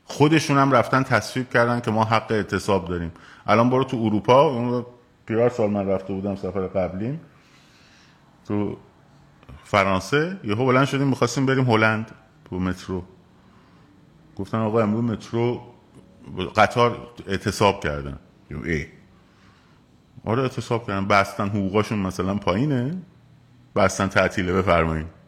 [0.06, 3.12] خودشون هم رفتن تصویب کردن که ما حق اعتصاب داریم.
[3.48, 4.86] الان برو تو اروپا اون
[5.26, 7.22] پیار سال من رفته بودم سفر قبلیم.
[8.48, 8.78] تو
[9.64, 12.12] فرانسه یهو بلند شدیم می‌خواستیم بریم هلند
[12.50, 13.04] تو مترو.
[14.36, 15.62] گفتن آقا امروز مترو
[16.56, 18.20] قطار اعتصاب کردن.
[18.66, 18.86] ای.
[20.26, 21.08] آره اعتصاب کردن.
[21.08, 23.02] بستن حقوقاشون مثلا پایینه.
[23.76, 25.23] بستن تعطیله بفرمایید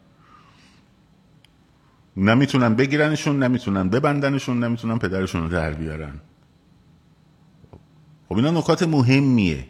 [2.17, 6.19] نمی‌تونن بگیرنشون نمی‌تونن ببندنشون نمی‌تونن پدرشون رو در بیارن.
[8.29, 9.65] خب اینا نکات مهمیه.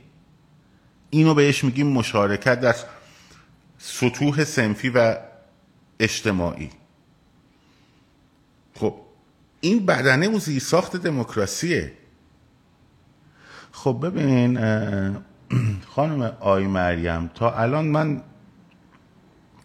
[1.10, 2.76] اینو بهش میگیم مشارکت در
[3.78, 5.18] سطوح سنفی و
[6.00, 6.70] اجتماعی.
[8.74, 8.96] خب
[9.62, 11.94] این بدنه و ساخت دموکراسیه.
[13.72, 14.60] خب ببین
[15.88, 18.22] خانم آی مریم تا الان من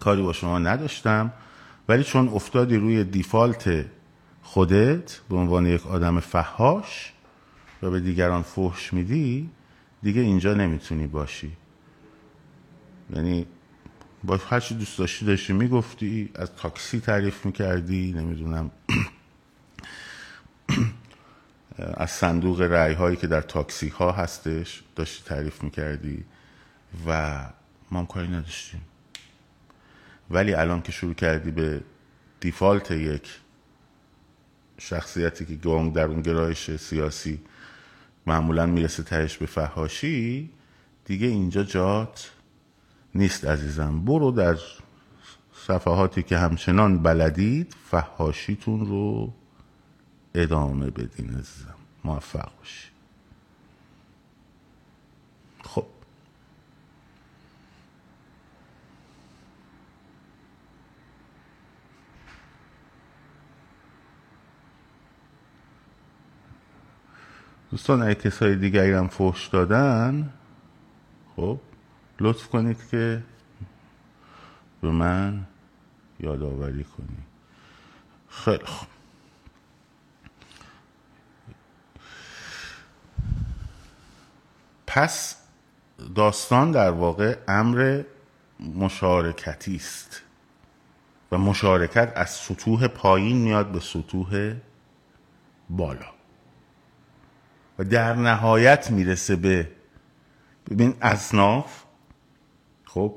[0.00, 1.32] کاری با شما نداشتم.
[1.90, 3.84] ولی چون افتادی روی دیفالت
[4.42, 7.12] خودت به عنوان یک آدم فهاش
[7.82, 9.50] و به دیگران فحش میدی
[10.02, 11.52] دیگه اینجا نمی‌تونی باشی.
[13.14, 13.46] یعنی
[14.24, 18.70] با هر چی دوست داشتی داشتی می‌گفتی از تاکسی تعریف می‌کردی نمی‌دونم
[21.78, 26.24] از صندوق رعی هایی که در تاکسی ها هستش داشتی تعریف می‌کردی
[27.06, 27.40] و
[27.90, 28.80] ما کاری نداشتیم.
[30.30, 31.80] ولی الان که شروع کردی به
[32.40, 33.40] دیفالت یک
[34.78, 37.40] شخصیتی که گام در اون گرایش سیاسی
[38.26, 40.50] معمولا می‌رسه تهش به فهاشی
[41.04, 42.30] دیگه اینجا جات
[43.14, 44.04] نیست عزیزم.
[44.04, 44.56] برو در
[45.54, 49.32] صفحاتی که همچنان بلدید فهاشیتون رو
[50.34, 51.74] ادامه بدین عزیزم.
[52.04, 52.88] موفق باشی
[55.64, 55.86] خب
[67.70, 70.32] دوستان اگه کسای دیگری هم فحش دادن
[71.36, 71.58] خب
[72.20, 73.22] لطف کنید که
[74.80, 75.46] به من
[76.20, 77.30] یادآوری کنید.
[78.28, 78.88] خیلی خوب.
[84.86, 85.36] پس
[86.14, 88.02] داستان در واقع امر
[88.60, 90.22] مشارکتی است
[91.32, 94.54] و مشارکت از سطوح پایین میاد به سطوح
[95.70, 96.19] بالا.
[97.80, 99.68] و در نهایت می‌رسه به
[100.70, 101.82] ببین اصناف
[102.84, 103.14] خب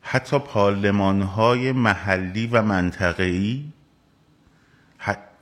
[0.00, 3.64] حتی پارلمان های محلی و منطقه‌ای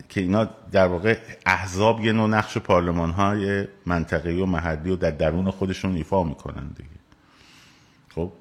[0.09, 5.11] که اینا در واقع احزاب یه نوع نقش پارلمان های منطقه‌ای و محلی و در
[5.11, 6.89] درون خودشون ایفا می‌کنن دیگه.
[8.15, 8.33] خب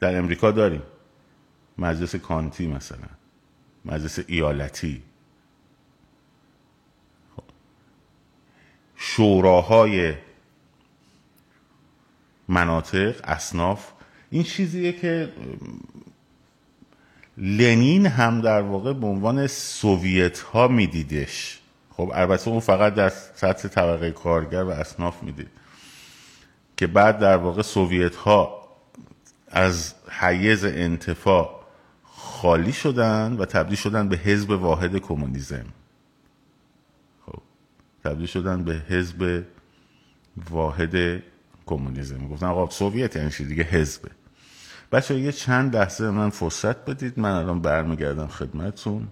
[0.00, 0.82] در امریکا داریم.
[1.78, 3.08] مجلس کانتی مثلا
[3.84, 5.02] مجلس ایالتی.
[8.98, 10.14] شوراهای
[12.48, 13.92] مناطق اصناف
[14.30, 15.32] این چیزیه که
[17.36, 21.60] لنین هم در واقع به عنوان سوویت ها میدیدش.
[21.90, 25.48] خب البته اون فقط در سطح طبقه کارگر و اصناف می‌دید
[26.76, 28.68] که بعد در واقع سوویت ها
[29.48, 31.64] از حیز انتفاع
[32.04, 35.64] خالی شدن و تبدیل شدن به حزب واحد کمونیسم.
[35.64, 35.77] خب
[38.08, 39.44] تبدیل شدن به حزب
[40.50, 41.22] واحد
[41.66, 42.28] کمونیسم.
[42.28, 44.10] گفتن آقا سوویت یعنی دیگه حزبه
[44.92, 47.18] بچه یه چند لحظه من فرصت بدید.
[47.18, 49.08] من الان برمیگردم خدمتتون.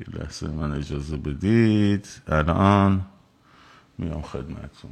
[0.00, 2.08] یه لحظه من اجازه بدید.
[2.28, 3.06] الان
[3.98, 4.90] میام خدمتتون.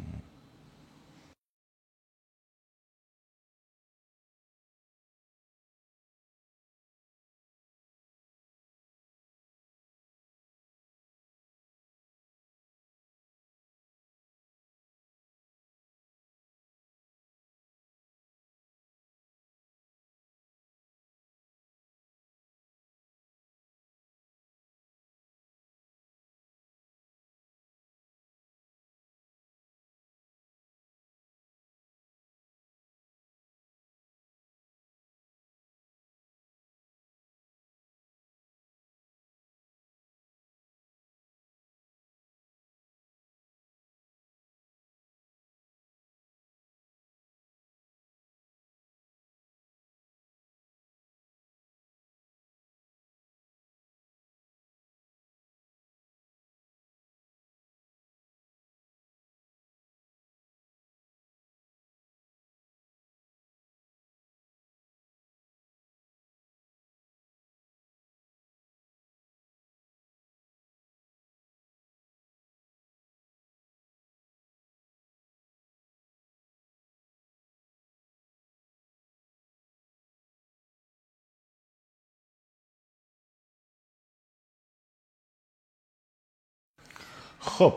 [87.45, 87.75] خب.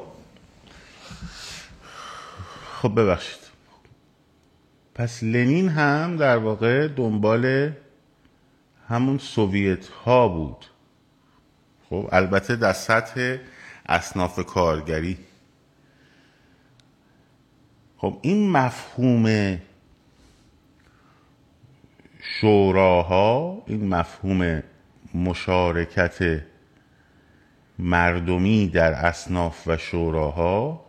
[2.81, 3.39] خب ببخشید.
[4.95, 7.71] پس لنین هم در واقع دنبال
[8.87, 10.65] همون سوویت ها بود.
[11.89, 13.37] خب البته در سطح
[13.85, 15.17] اصناف کارگری.
[17.97, 19.57] خب این مفهوم
[22.21, 24.63] شوراها این مفهوم
[25.13, 26.43] مشارکت
[27.79, 30.85] مردمی در اصناف و شوراها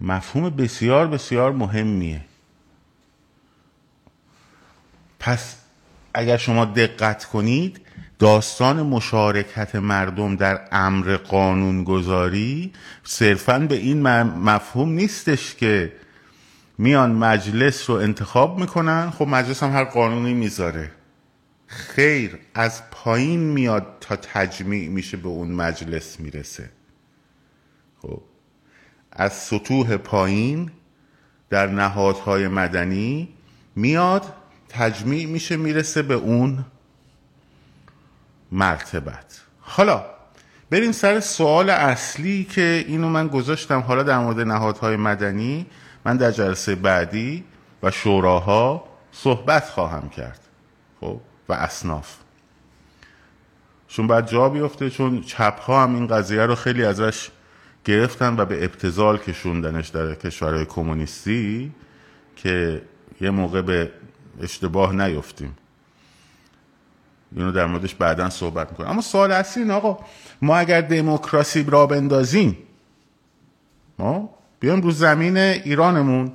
[0.00, 2.20] مفهوم بسیار بسیار مهمیه.
[5.20, 5.56] پس
[6.14, 7.80] اگر شما دقت کنید
[8.18, 12.72] داستان مشارکت مردم در امر قانونگذاری
[13.04, 15.92] صرفا به این مفهوم نیستش که
[16.78, 19.10] میان مجلس رو انتخاب می‌کنن.
[19.10, 20.90] خب مجلس هم هر قانونی می‌ذاره.
[21.72, 26.70] خیر از پایین میاد تا تجمیع میشه به اون مجلس می‌رسه.
[28.02, 28.22] خب.
[29.12, 30.70] از سطوح پایین
[31.50, 33.28] در نهادهای مدنی
[33.76, 34.32] میاد
[34.68, 36.64] تجمیع میشه می‌رسه به اون
[38.52, 39.40] مرتبت.
[39.60, 40.04] حالا
[40.70, 45.66] بریم سر سوال اصلی که اینو من گذاشتم حالا در مورد نهادهای مدنی.
[46.04, 47.44] من در جلسه بعدی
[47.82, 50.40] و شوراها صحبت خواهم کرد.
[51.00, 51.20] خب.
[51.48, 52.16] و اصناف.
[53.88, 57.30] چون باید جا بیفته چون چپ ها هم این قضیه رو خیلی ازش
[57.84, 61.72] گرفتن و به ابتزال کشوندنش در کشورهای کمونیستی
[62.36, 62.82] که
[63.20, 63.92] یه موقع به
[64.40, 65.56] اشتباه نیفتیم.
[67.36, 68.88] اینو در موردش بعدا صحبت می‌کنم.
[68.88, 69.98] اما سوال اصلی این آقا.
[70.42, 72.58] ما اگر دموکراسی را بندازیم
[73.98, 76.32] ما بیایم رو زمین ایرانمون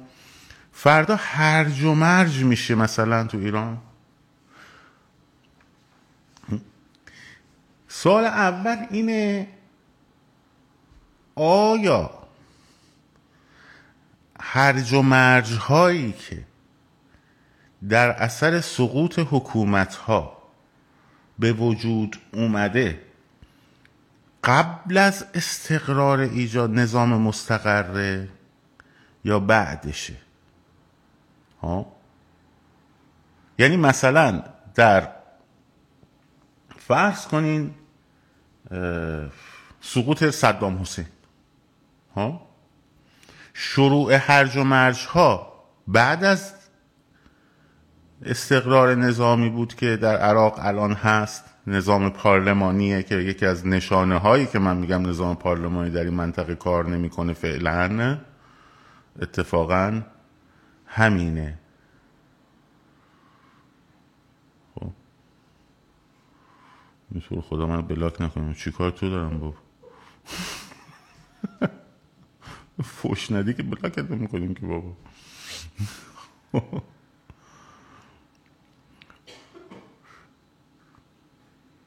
[0.72, 3.78] فردا هرج و مرج میشه مثلا تو ایران.
[7.98, 9.48] سوال اول اینه
[11.36, 12.28] آیا
[14.40, 16.44] هرج و مرج هایی که
[17.90, 20.38] در اثر سقوط حکومت ها
[21.40, 23.02] به وجود اومده
[24.44, 28.30] قبل از استقرار ایجاد نظام مستقره
[29.26, 30.16] یا بعدشه؟
[31.62, 31.92] ها؟
[33.60, 34.44] یعنی مثلا
[34.76, 35.12] در
[36.78, 37.74] فرض کنین
[39.82, 41.06] سقوط صدام حسین.
[42.16, 42.48] ها؟
[43.54, 45.54] شروع هرج و مرج ها
[45.88, 46.54] بعد از
[48.26, 51.44] استقرار نظامی بود که در عراق الان هست.
[51.68, 56.56] نظام پارلمانیه که یکی از نشانه هایی که من میگم نظام پارلمانی در این منطقه
[56.56, 58.18] کار نمی‌کنه فعلا
[59.22, 60.02] اتفاقا
[60.86, 61.58] همینه.
[67.10, 68.54] میتور خدا من بلاک نکنم.
[68.54, 69.54] چی کار تو دارم با
[72.84, 74.94] فوش ندی که بلاکت نمی‌کنیم که بابا.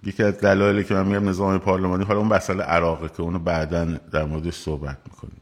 [0.03, 3.85] یکی از دلایلی که من میگم نظام پارلمانی حالا اون مسئله عراقه که اونو بعدا
[3.85, 5.41] در موردش صحبت می‌کنیم.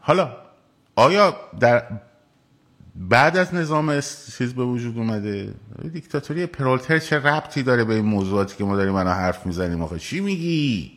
[0.00, 0.36] حالا
[0.96, 2.00] آیا در
[2.98, 4.00] بعد از نظام
[4.38, 5.54] چیز به وجود اومده
[5.92, 9.98] دیکتاتوری پرولتر چه ربطی داره به این موضوعاتی که ما داریم منو حرف می‌زنیم؟ آخه
[9.98, 10.92] چی میگی؟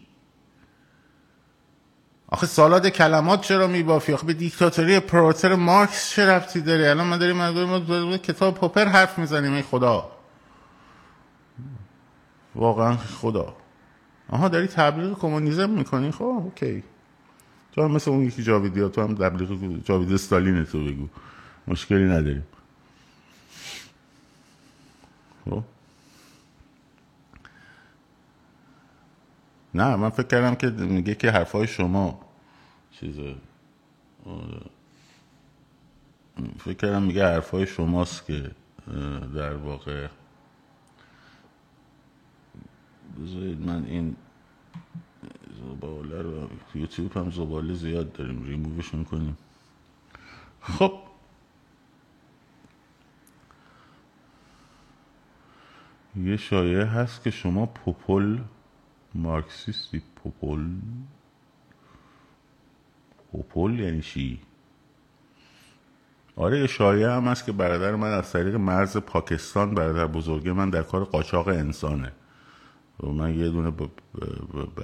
[2.28, 7.18] آخه سالاد کلمات چرا میبافی؟ آخه به دیکتاتوری پروتر مارکس چه رفتی داری الان ما
[7.18, 10.12] داریم ما کتاب پوپر حرف می‌زنیم ای خدا.
[12.56, 13.56] واقعا خدا.
[14.30, 16.84] آها داری تبلیغ کمونیسم می‌کنی؟ خب اوکی.
[17.72, 21.08] تو هم مثل اون یکی جاویدی تو هم تبلیغ جاوید استالین تو بگو.
[21.68, 22.48] مشکلی نداریم.
[25.46, 25.64] خب؟
[29.74, 32.20] نه من فکر کردم که میگه که حرفای شما
[32.92, 33.36] چیزه
[36.60, 38.52] فکر کردم میگه حرفای شماست که
[39.36, 40.08] در واقع
[43.22, 44.16] بذارید من این
[45.60, 49.38] زباله رو یوتیوب هم زباله زیاد داریم ریمووش کنیم
[50.62, 51.11] خب.
[56.16, 58.38] یه شایعه هست که شما پوپل
[59.16, 60.66] مارکسیستی پوپل.
[63.32, 64.40] پوپل یعنی چی؟
[66.36, 70.70] آره یه شایعه هم هست که برادر من از طریق مرز پاکستان برادر بزرگ من
[70.70, 72.12] در کار قاچاق انسانه.
[73.04, 73.74] و من یه دونه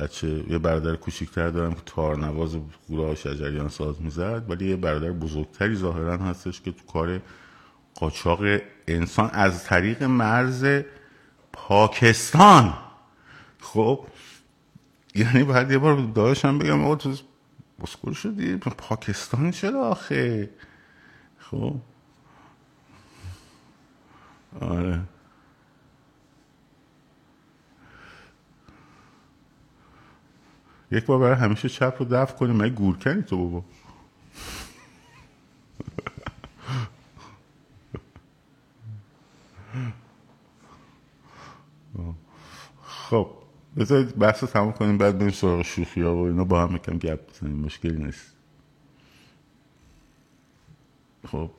[0.02, 2.58] بچه یه برادر کوچیکتر دارم که تارنواز
[2.90, 7.22] گروه شجریان ساز می‌زد ولی یه برادر بزرگتری ظاهرا هستش که تو کار
[7.96, 8.40] قاچاق
[8.88, 10.66] انسان از طریق مرز
[11.58, 12.74] پاکستان.
[13.60, 14.08] خب
[15.16, 17.16] یعنی باید یه بار داشتم بگم آقا تو
[17.82, 20.50] بسکول شدی؟ پاکستان چرا آخه؟
[21.38, 21.76] خب.
[24.62, 25.02] آره.
[30.92, 32.56] یک بار برای همیشه چپ رو دفع کنیم.
[32.56, 33.66] مگه گورکنی تو بابا؟
[43.10, 43.30] خب
[43.78, 46.98] بذارید بحث رو تمام کنیم بعد بریم سراغ شوخی ها و اینا با هم یکم
[46.98, 48.34] گپ بزنیم مشکلی نیست.
[51.28, 51.52] خب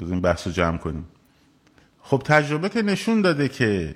[0.00, 1.06] بذاریم بحث رو جمع کنیم.
[2.02, 3.94] خب تجربه که نشون داده که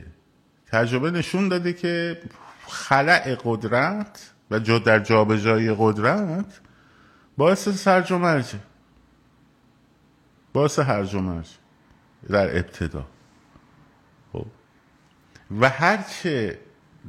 [0.66, 2.20] تجربه نشون داده که
[2.66, 6.60] خلع قدرت و جا در جابجایی قدرت
[7.36, 8.42] باعث سرج و
[10.52, 11.48] باعث هرج و مرج
[12.28, 13.06] در ابتدا.
[15.60, 16.58] و هرچه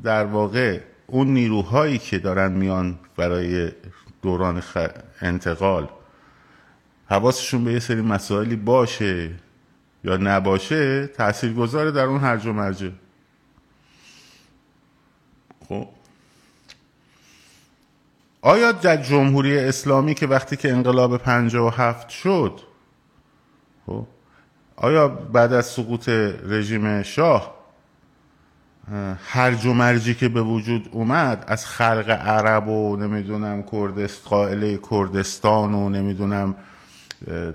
[0.03, 3.71] در واقع اون نیروهایی که دارن میان برای
[4.21, 4.77] دوران خ...
[5.21, 5.89] انتقال
[7.05, 9.31] حواسشون به یه سری مسائلی باشه
[10.03, 12.91] یا نباشه تاثیرگذاره در اون هرج و مرجه
[15.69, 15.87] خب؟
[18.41, 22.61] آیا در جمهوری اسلامی که وقتی که انقلاب پنجاه و هفت شد
[23.85, 24.07] خب
[24.75, 26.09] آیا بعد از سقوط
[26.43, 27.58] رژیم شاه
[29.25, 35.73] هرج و مرجی که به وجود اومد از خلق عرب و نمی‌دونم کردست قائله کردستان
[35.73, 36.55] و نمی‌دونم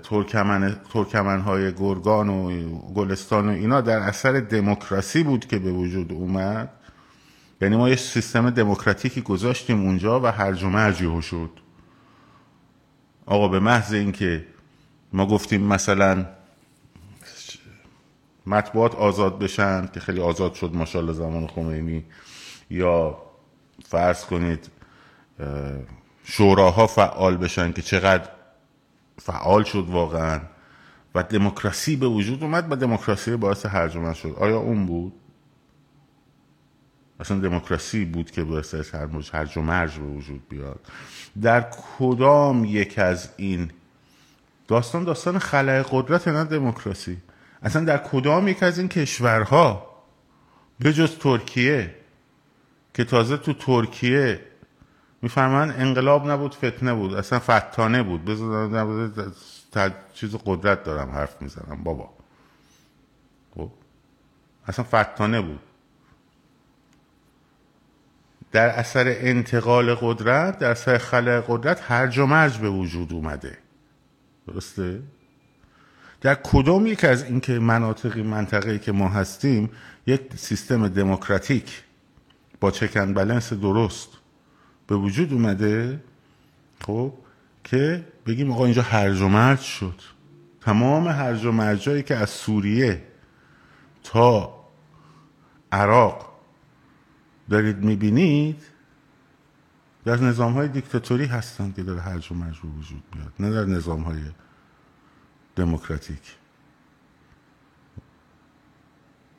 [0.03, 2.51] ترکمن ترکمن های گرگان و
[2.95, 6.69] گلستان و اینا در اثر دموکراسی بود که به وجود اومد.
[7.61, 11.49] یعنی ما یه سیستم دموکراتیکی گذاشتیم اونجا و هرج و مرجی شد.
[13.25, 14.45] آقا به محض اینکه
[15.13, 16.25] ما گفتیم مثلا
[18.47, 22.05] مطبوعات آزاد بشن که خیلی آزاد شد ماشاءالله زمان خمینی.
[22.69, 23.17] یا
[23.85, 24.69] فرض کنید
[26.23, 28.29] شوراها فعال بشن که چقدر
[29.17, 30.39] فعال شد واقعا
[31.15, 34.35] و دموکراسی به وجود اومد و دموکراسی باعث هرج شد.
[34.39, 35.13] آیا اون بود؟
[37.19, 38.95] اصلا دموکراسی بود که باعث
[39.33, 40.79] هرج و مرج به وجود بیاد.
[41.41, 41.69] در
[41.99, 43.71] کدام یک از این
[44.67, 47.17] داستان؟ داستان خلای قدرت نه دموکراسی.
[47.65, 49.95] اصلا در کدام یک از این کشورها
[50.79, 51.95] به جز ترکیه
[52.93, 54.41] که تازه تو ترکیه
[55.21, 58.25] میفرمان انقلاب نبود فتنه بود اصلا فتانه بود.
[58.25, 62.09] بذار چیز قدرت دارم حرف می‌زنم بابا.
[63.55, 63.71] خب؟
[64.67, 65.59] اصلا فتانه بود.
[68.51, 73.57] در اثر انتقال قدرت در اثر خلق قدرت هرج و مرج به وجود اومده.
[74.47, 75.01] درسته؟
[76.21, 79.69] در کدام یک از این که مناطقی منطقه که ما هستیم
[80.07, 81.83] یک سیستم دموکراتیک
[82.59, 84.09] با چکن بلنس درست
[84.87, 86.03] به وجود اومده
[86.81, 87.13] خب
[87.63, 90.01] که بگیم آقا اینجا هرج و مرج شد.
[90.61, 93.03] تمام هرج و مرجایی که از سوریه
[94.03, 94.55] تا
[95.71, 96.29] عراق
[97.49, 98.63] دارید می‌بینید
[100.05, 104.01] در نظام های دیکتاتوری هستند که در هرج و مرج وجود میاد نه در نظام
[104.01, 104.19] های
[105.55, 106.35] دموکراتیک.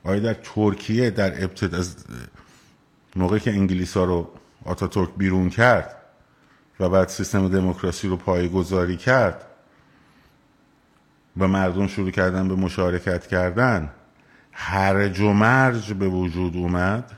[0.03, 1.95] آیا در ترکیه در ابتدا از
[3.15, 4.31] موقعی که انگلیس ها رو
[4.65, 5.95] آتاتورک بیرون کرد
[6.79, 9.45] و بعد سیستم دموکراسی رو پایگذاری کرد
[11.37, 13.89] و مردم شروع کردن به مشارکت کردن
[14.51, 17.11] هرج و مرج به وجود اومد.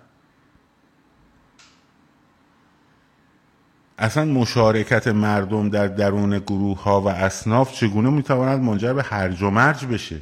[4.00, 9.50] اصلا مشارکت مردم در درون گروه ها و اصناف چگونه می‌تواند منجر به هرج و
[9.50, 10.22] مرج بشه؟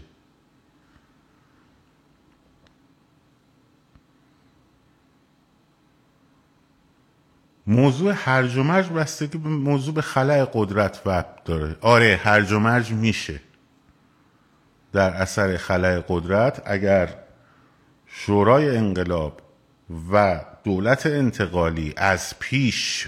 [7.67, 11.75] موضوع هرج و مرج بستگی به موضوع به خلع قدرت وب داره.
[11.81, 13.39] آره هرج و مرج میشه.
[14.93, 17.15] در اثر خلع قدرت اگر
[18.05, 19.41] شورای انقلاب
[20.11, 23.07] و دولت انتقالی از پیش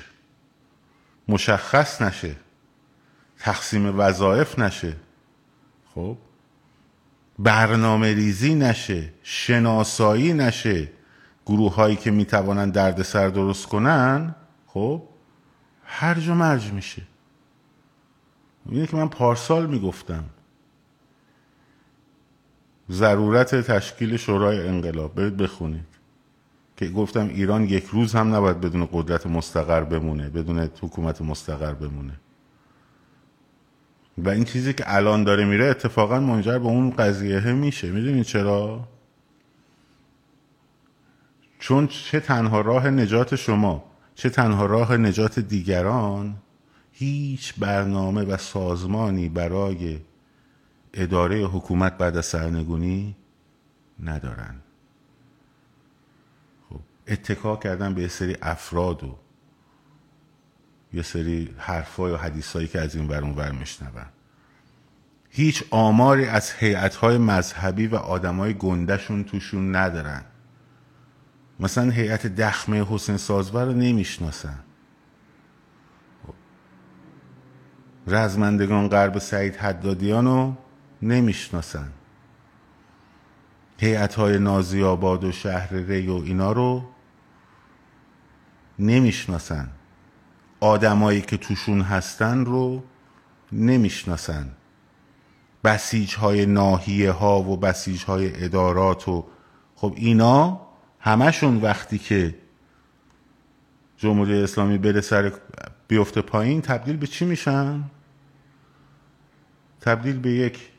[1.30, 2.36] مشخص نشه.
[3.39, 4.95] تقسیم وظایف نشه.
[5.95, 6.17] خب؟
[7.39, 9.13] برنامه ریزی نشه.
[9.23, 10.91] شناسایی نشه.
[11.45, 14.36] گروه هایی که می‌توانند درد سر درست کنن
[14.67, 15.03] خب؟
[15.86, 17.01] هرج و مرج میشه.
[18.69, 20.23] اینه که من پارسال می‌گفتم.
[22.91, 25.15] ضرورت تشکیل شورای انقلاب.
[25.15, 25.88] برید بخونید.
[26.80, 32.13] که گفتم ایران یک روز هم نباید بدون قدرت مستقر بمونه بدون حکومت مستقر بمونه.
[34.17, 37.91] و این چیزی که الان داره میره اتفاقا منجر به اون قضیه میشه.
[37.91, 38.88] می‌دونید چرا؟
[41.59, 43.84] چون چه تنها راه نجات شما
[44.15, 46.36] چه تنها راه نجات دیگران
[46.91, 49.99] هیچ برنامه و سازمانی برای
[50.93, 53.15] اداره حکومت بعد از سرنگونی
[54.03, 54.55] ندارن.
[54.55, 54.68] خب
[57.10, 59.16] اتکا کردن به یه سری افراد و
[60.93, 64.05] یه سری حرفای و حدیثایی که از این ور اون ور میشنون.
[65.30, 70.24] هیچ آماری از هیئت‌های مذهبی و آدمای گندهشون توشون ندارن.
[71.60, 74.60] مثلا هیئت دخمه حسین سازور رو نمی‌شناسن.
[78.07, 80.55] رزمندگان غرب سعید حدادیان رو
[81.01, 81.91] نمی‌شناسن.
[83.78, 86.84] هیئت های نازی آباد و شهر ری و اینا رو
[88.80, 89.69] نمی‌شناسن.
[90.59, 92.84] آدمایی که توشون هستن رو
[93.51, 94.51] نمی‌شناسن.
[95.63, 99.25] بسیج های ناحیه ها و بسیج های ادارات و
[99.75, 100.61] خب اینا
[100.99, 102.36] همشون وقتی که
[103.97, 105.32] جمهوری اسلامی بره سر
[105.88, 107.84] بیفته پایین تبدیل به چی میشن؟
[109.82, 110.69] تبدیل به یک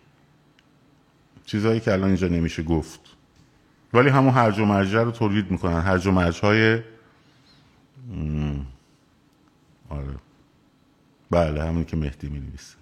[1.45, 3.01] چیزهایی که الان اینجا نمیشه گفت.
[3.95, 5.81] ولی همون هرج و مرجع رو تولید می‌کنن.
[5.81, 6.83] هرج و مرج های
[9.89, 10.17] آره.
[11.31, 12.77] بله همون که مهدی می نویسه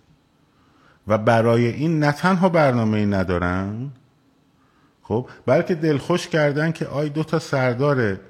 [1.09, 3.91] و برای این نه تنها برنامه ای ندارن
[5.03, 8.21] خب بلکه دلخوش کردن که آی دو تا سردار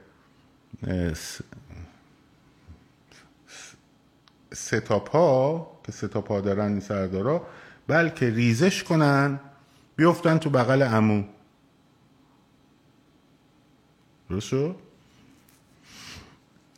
[4.55, 7.47] ستاپ ها که ستاپ ها دارن این سردارا
[7.87, 9.41] بلکه ریزش کنن
[9.97, 11.25] بیفتن تو بغل امو
[14.31, 14.55] درست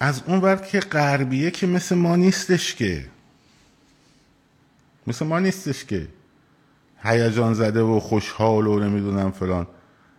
[0.00, 3.06] از اون وقت که غربیه که مثل ما نیستش که.
[5.06, 6.08] مثل ما نیستش که.
[7.02, 9.66] هیجان زده و خوشحال و نمی‌دونم فلان.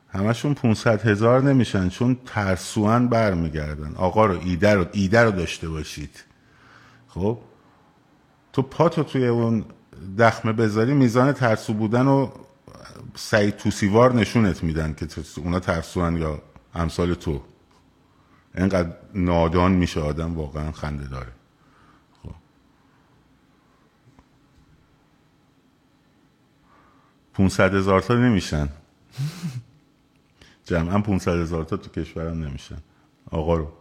[0.10, 3.94] همشون 500 هزار نمیشن چون ترسوان برمیگردن.
[3.96, 6.24] آقا رو ایده رو ایده رو داشته باشید.
[7.08, 7.38] خب؟
[8.54, 9.66] تو پاتو توی اون
[10.20, 12.30] دخمه بذاری میزان ترسو بودن و
[13.16, 15.08] سعید توسیوار نشونت میدن که
[15.38, 16.42] اونا ترسوان یا
[16.76, 17.42] امثال تو.
[18.56, 21.32] اینقدر نادان میشه آدم واقعا خنده داره.
[22.24, 22.36] خب.
[27.34, 28.70] 500 هزار تا نمیشن.
[30.66, 32.78] جمعا 500 هزار تا تو کشورم نمیشن.
[33.32, 33.72] آقا رو.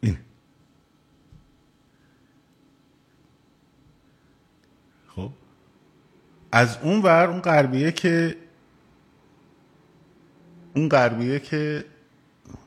[0.00, 0.18] این.
[5.08, 5.32] خب.
[6.52, 8.36] از اون ور اون غربیه که
[10.74, 11.84] اون غربیه که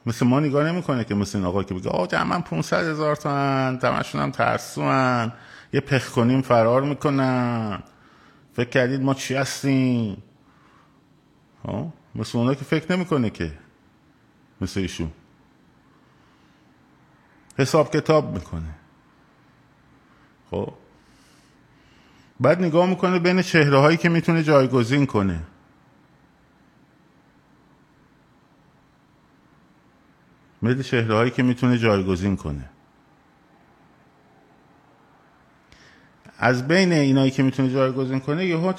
[0.05, 3.31] مثل ما نگاه نمی‌کنه که مثل این آقا که بگه آه جمعا 500 هزار تا
[3.31, 5.31] هن تمشون هم ترسون
[5.73, 7.83] یه پخ کنیم فرار می‌کنن.
[8.53, 10.23] فکر کردید ما چی هستیم؟
[11.65, 13.51] ها مثل اونا که فکر نمی‌کنه که
[14.61, 15.11] مثل ایشون.
[17.57, 18.75] حساب کتاب می‌کنه.
[20.51, 20.73] خب
[22.39, 25.39] بعد نگاه می‌کنه بین چهره هایی که می‌تونه جایگزین کنه.
[30.63, 32.69] مثل چهره هایی که می‌تونه جایگزین کنه.
[36.37, 38.73] از بین اینایی که می‌تونه جایگزین کنه یهو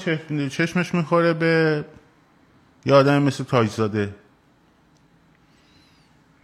[0.49, 1.85] چشمش می‌خوره به
[2.87, 4.15] یه آدم مثل تاجزاده.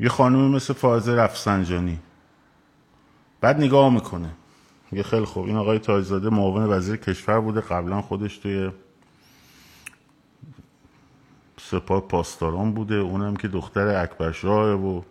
[0.01, 1.99] یه خانومی مثل فائزه رفسنجانی.
[3.41, 4.31] بعد نگاه می‌کنه.
[4.93, 8.71] یه خیلی خوب این آقای تاجزاده معاون وزیر کشور بوده قبلا خودش توی
[11.61, 15.03] سپاه پاسداران بوده اونم که دختر اکبرشاه و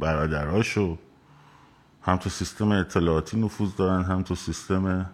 [0.00, 0.98] برادراشو.
[2.02, 5.10] هم تو سیستم اطلاعاتی نفوذ دارن هم تو سیستم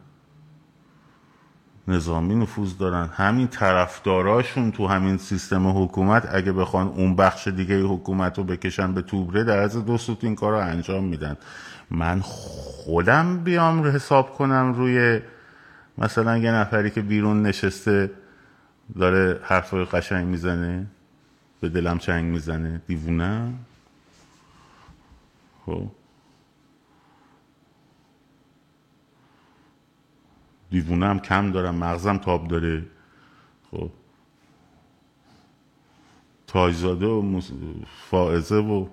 [1.89, 3.09] نظامی نفوذ دارن.
[3.13, 9.03] همین طرفداراشون تو همین سیستم حکومت اگه بخوان اون بخش دیگه حکومت رو بکشن به
[9.03, 11.37] توبره در از دو سوت این کار رو انجام میدن.
[11.91, 15.21] من خودم بیام حساب کنم روی
[15.99, 18.11] مثلا یه نفری که بیرون نشسته
[18.99, 20.87] داره حرفای قشنگ می‌زنه
[21.61, 23.53] به دلم چنگ می‌زنه دیوونه.
[25.67, 25.89] خب
[30.71, 32.87] دیوونه هم کم دارم مغزم تاب داره.
[33.71, 33.91] خب.
[36.47, 37.41] تاجزاده و
[38.11, 38.87] فائزه و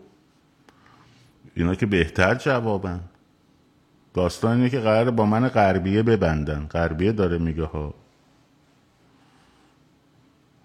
[1.56, 3.02] اینا که بهتر جوابن.
[4.14, 6.68] داستان اینه که قرار با من غربیه ببندن.
[6.68, 7.94] غربیه داره میگه ها.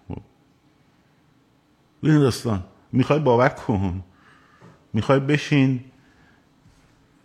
[0.07, 0.21] خب.
[2.03, 2.63] این داستان.
[2.91, 4.03] می‌خوای باور کن.
[4.93, 5.88] می‌خوای بشین.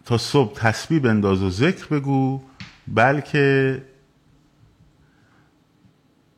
[0.05, 2.41] تا صبح تسبیح بنداز و ذکر بگو
[2.89, 3.83] بلکه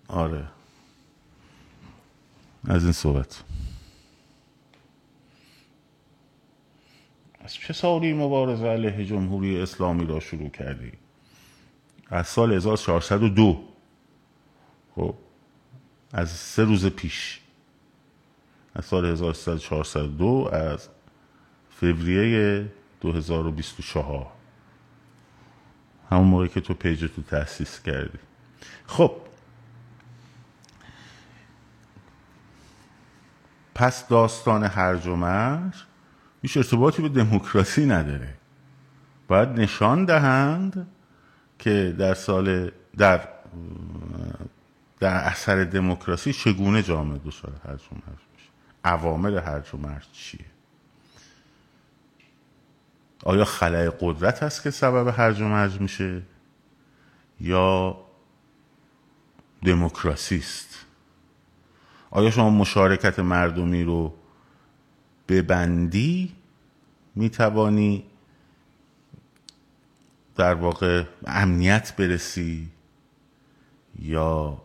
[0.09, 0.45] آره.
[2.69, 3.43] از این صحبت.
[7.41, 10.93] از چه سالی مبارزه علیه جمهوری اسلامی را شروع کردی؟
[12.09, 13.65] از سال 1402
[14.95, 15.15] خب
[16.13, 17.41] از سه روز پیش.
[18.75, 20.89] از سال 1402 از
[21.71, 22.67] فوریه
[23.13, 24.27] 2024
[26.11, 28.19] همون موقعی که تو پیج تو تأسیس کردی.
[28.87, 29.17] خب.
[33.75, 35.75] پس داستان هرج و مرج
[36.43, 38.35] هیچ ارتباطی به دموکراسی نداره.
[39.29, 40.87] باید نشان دهند
[41.59, 43.29] که در سال در
[45.01, 48.51] در اثر دموکراسی چگونه جامعه دچار هرج و مرج میشه.
[48.85, 50.56] عوامل هرج و مرج چیه؟
[53.27, 56.23] آیا خلای قدرت هست که سبب هرج و مرج میشه؟
[57.41, 57.97] یا
[59.65, 60.87] دموکراسی است؟
[62.11, 64.15] آیا شما مشارکت مردمی رو
[65.29, 66.35] ببندی؟
[67.15, 68.05] می‌توانی
[70.37, 72.71] در واقع امنیت برسی؟
[73.99, 74.63] یا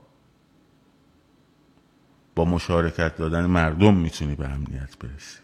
[2.35, 5.39] با مشارکت دادن مردم می‌تونی به امنیت برسی؟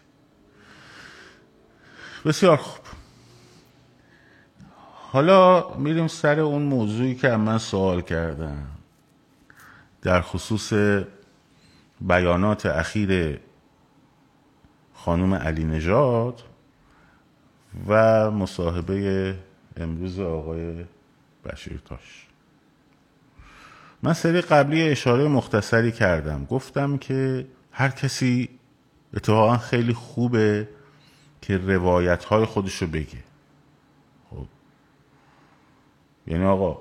[2.24, 2.87] بسیار خوب.
[5.10, 8.66] حالا میریم سر اون موضوعی که من سوال کردم.
[10.02, 10.72] در خصوص
[12.00, 13.40] بیانات اخیر
[14.94, 16.42] خانم علی نژاد
[17.88, 19.34] و مصاحبه
[19.76, 20.84] امروز آقای
[21.44, 22.26] بشیرتاش
[24.02, 26.44] من سری قبلی اشاره مختصری کردم.
[26.44, 28.48] گفتم که هر کسی
[29.14, 30.68] اتفاقا خیلی خوبه
[31.42, 33.18] که روایت های خودشو بگه
[34.30, 34.46] خب
[36.28, 36.78] یعنی آقا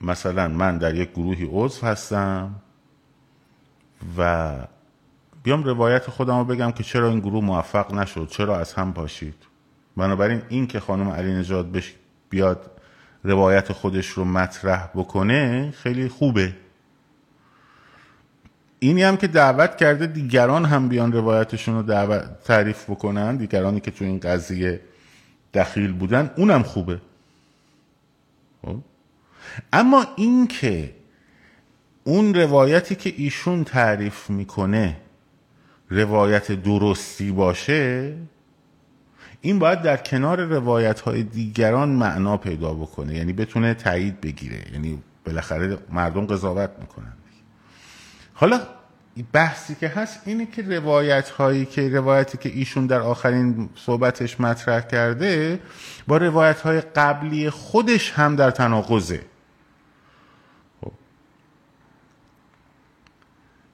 [0.00, 2.54] مثلا من در یک گروهی عضو هستم
[4.18, 4.52] و
[5.42, 9.34] بیام روایت خودم رو بگم که چرا این گروه موفق نشد چرا از هم پاشید
[9.96, 11.66] بنابراین این که خانم علی نجات
[12.30, 12.70] بیاد
[13.24, 16.52] روایت خودش رو مطرح بکنه خیلی خوبه
[18.78, 23.90] اینی هم که دعوت کرده دیگران هم بیان روایتشون رو دعوت تعریف بکنن دیگرانی که
[23.90, 24.80] تو این قضیه
[25.54, 27.00] دخیل بودن اونم خوبه؟
[29.72, 30.94] اما این که
[32.04, 34.96] اون روایتی که ایشون تعریف می‌کنه
[35.90, 38.14] روایت درستی باشه
[39.40, 43.14] این باید در کنار روایت های دیگران معنا پیدا بکنه.
[43.14, 44.58] یعنی بتونه تایید بگیره.
[44.72, 47.12] یعنی بالاخره مردم قضاوت می‌کنن.
[48.34, 48.60] حالا
[49.32, 54.80] بحثی که هست اینه که روایت هایی که روایتی که ایشون در آخرین صحبتش مطرح
[54.80, 55.60] کرده
[56.06, 59.20] با روایت های قبلی خودش هم در تناقضه.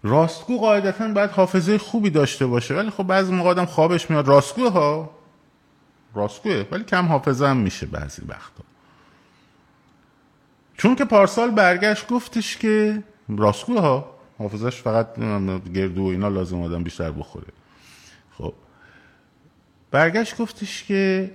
[0.03, 4.29] راستگو قاعدتا باید حافظه خوبی داشته باشه ولی خب بعضی موقع آدم خوابش میاد.
[4.29, 5.11] راستگو ها؟
[6.15, 8.65] راستگوه ولی کم حافظه هم میشه بعضی وقتا.
[10.77, 15.19] چون که پارسال برگشت گفتش که راستگوه ها حافظش فقط
[15.75, 17.47] گردو و اینا لازم آدم بیشتر بخوره.
[18.39, 18.55] خب.
[19.91, 21.31] برگشت گفتش که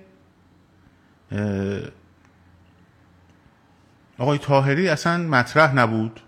[4.17, 6.19] آقای تاهری اصلا مطرح نبود.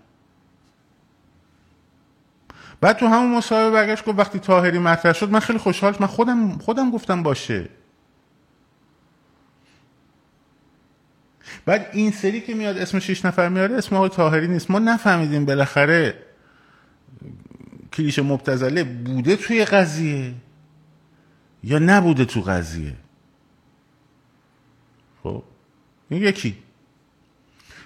[2.80, 6.58] بعد تو همون مصاحبه برگشت گفت وقتی تاهری مطرح شد من خیلی خوشحال من خودم
[6.58, 7.68] خودم گفتم باشه.
[11.66, 14.70] بعد این سری که میاد اسم شیش نفر میاره اسم آقای تاهری نیست.
[14.70, 16.14] ما نفهمیدیم بالاخره
[17.92, 20.34] کلیش مبتزله بوده توی قضیه
[21.64, 22.94] یا نبوده تو قضیه.
[25.22, 25.42] خب
[26.08, 26.56] این یکی.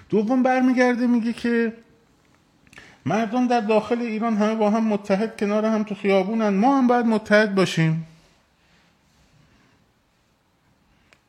[0.09, 1.73] دوم برمیگرده میگه که
[3.05, 6.49] مردم در داخل ایران همه با هم متحد کنار هم تو خیابونن.
[6.49, 8.07] ما هم باید متحد باشیم.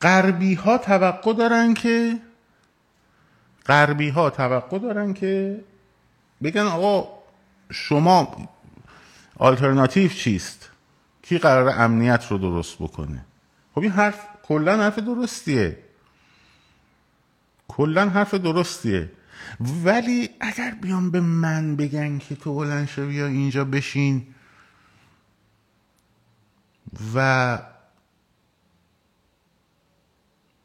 [0.02, 2.18] غربی ها توقع دارن که
[3.66, 5.60] غربی ها توقع دارن که
[6.42, 7.08] بگن آقا
[7.70, 8.48] شما
[9.36, 10.70] آلترناتیو چیست؟
[11.22, 13.24] کی قرار امنیت رو درست بکنه؟
[13.74, 15.78] خب این حرف کلا حرف درستیه.
[17.68, 19.10] کلا حرف درستیه.
[19.84, 24.26] ولی اگر بیان به من بگن که تو بلند شو یا اینجا بشین.
[27.14, 27.58] و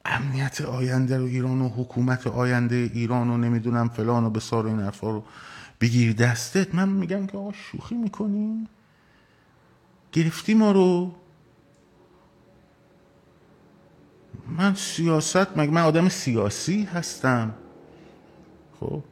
[0.06, 5.12] امنیت آینده رو ایران و حکومت آینده ایران و نمی‌دونم فلان و بسار این حرفا
[5.12, 5.24] رو
[5.82, 6.76] بگیر دستت.
[6.76, 8.68] من میگم که آقا شوخی می‌کنی
[10.12, 11.16] گرفتی ما رو.
[14.48, 17.54] من سیاست مگه من آدم سیاسی هستم؟
[18.80, 19.04] خب.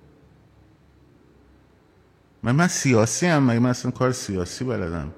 [2.43, 5.11] من سیاسی هم مگه من اصلا کار سیاسی بلدم؟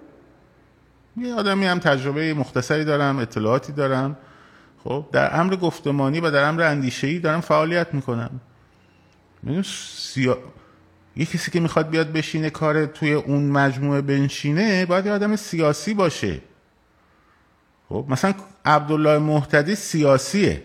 [1.18, 4.18] یه آدمی هم تجربه مختصری دارم اطلاعاتی دارم.
[4.84, 8.40] خب در امر گفتمانی و در امر اندیشه‌ای دارم فعالیت می‌کنم.
[9.64, 10.38] سیا...
[11.16, 15.94] یه کسی که می‌خواد بیاد بشینه کار توی اون مجموعه بنشینه باید یه آدم سیاسی
[15.94, 16.42] باشه.
[17.90, 18.34] خب مثلا
[18.66, 20.64] عبدالله محتدی سیاسیه.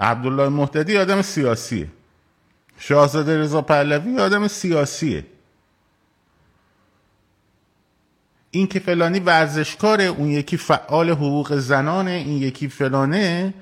[0.00, 1.88] عبدالله محتدی آدم سیاسیه.
[2.78, 5.26] شاهزاده رضا پهلوی آدم سیاسیه.
[8.50, 13.54] این که فلانی ورزشکاره اون یکی فعال حقوق زنانه این یکی فلانه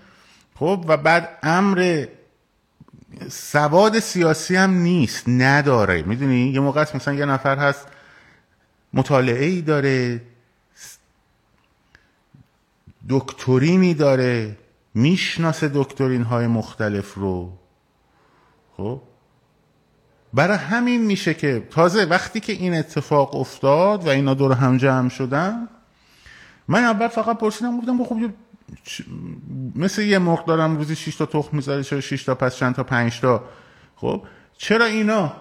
[0.54, 2.06] خب و بعد امر
[3.28, 6.02] سواد سیاسی هم نیست نداره.
[6.02, 7.86] می‌دونی؟ یه موقع مثلا یه نفر هست
[8.92, 10.20] مطالعه ای داره
[13.08, 14.56] دکترینی داره
[14.94, 17.52] می‌شناسه دکترین های مختلف رو.
[18.76, 19.00] خب؟
[20.34, 25.08] برای همین میشه که تازه وقتی که این اتفاق افتاد و اینا دور هم جمع
[25.08, 25.68] شدن
[26.68, 28.16] من اول فقط پرسیدم گفتم خب
[29.74, 32.82] مثل یه مرغ دارم روزی 6 تا تخم می‌ذاره چرا 6 تا پس چند تا
[32.82, 33.44] 5 تا؟
[33.96, 34.22] خب؟
[34.58, 35.32] چرا اینا؟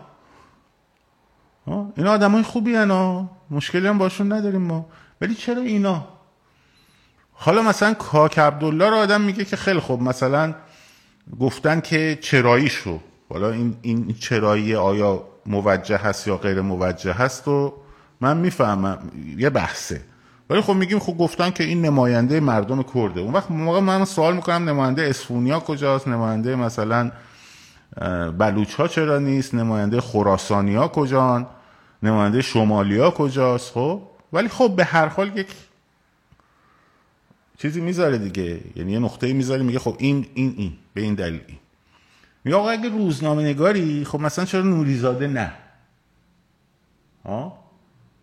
[1.95, 4.89] اینا آدمای خوبی هنا مشکلی هم باشون نداریم ما.
[5.21, 6.07] ولی چرا اینا؟
[7.39, 10.53] حالا مثلا کاک عبدالله رو آدم میگه که خیلی خوب مثلا
[11.39, 17.47] گفتن که چرایی شو حالا این, این چرایی آیا موجه هست یا غیر موجه هست
[17.47, 17.73] و
[18.21, 18.97] من می‌فهمم
[19.37, 20.01] یه بحثه.
[20.49, 23.21] ولی خب میگیم خب گفتن که این نماینده مردم کرده.
[23.21, 27.11] اون وقت موقع من سوال می‌کنم نماینده اسفونیا کجاست؟ نماینده مثلا
[28.37, 31.47] بلوچ ها چرا نیست؟ نماینده خراسانی ها کجان؟
[32.03, 34.01] نماینده شمالی ها کجاست؟ خب؟
[34.33, 35.47] ولی خب به هر حال یک
[37.57, 38.61] چیزی می‌ذاره دیگه.
[38.75, 41.57] یعنی یه نقطه می‌ذاره میگه خب این این این به این دلیل این.
[42.43, 45.53] میگه آقا اگه روزنامه نگاری خب مثلا چرا نوریزاده نه؟
[47.25, 47.59] ها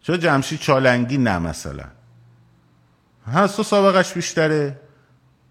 [0.01, 1.85] چرا جمشید چالنگی نه مثلا؟
[3.26, 4.80] هم از تو سابقش بیشتره.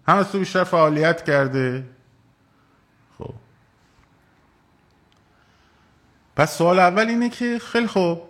[0.08, 1.84] هم از تو بیشتر فعالیت کرده.
[3.18, 3.34] خب.
[6.36, 8.22] پس سوال اول اینه که خیلی خوب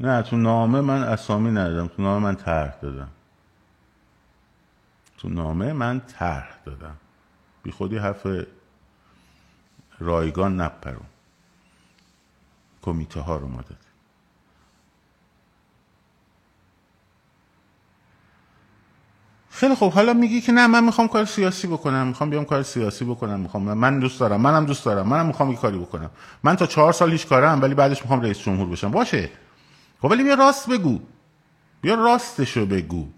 [0.00, 3.08] نه تو نامه من اسامی ندادم تو نامه من طرح دادم.
[5.18, 6.96] تو نامه من طرح دادم.
[7.62, 8.26] بی خودی حرف
[9.98, 11.06] رایگان نپرون
[12.82, 13.60] کمیته ها رو ما
[19.50, 19.92] خیلی خوب.
[19.92, 22.06] حالا میگی که نه من می‌خوام کار سیاسی بکنم.
[22.06, 23.40] می‌خوام بیام کار سیاسی بکنم.
[23.40, 24.40] می‌خوام من دوست دارم.
[24.40, 25.08] منم دوست دارم.
[25.08, 26.10] منم می‌خوام یه کاری بکنم.
[26.42, 28.90] من تا چهار سال هیچ کارم ولی بعدش می‌خوام رئیس جمهور بشم.
[28.90, 29.30] باشه.
[30.02, 31.00] خب ولی بیا راست بگو.
[31.80, 33.08] بیا راستشو بگو.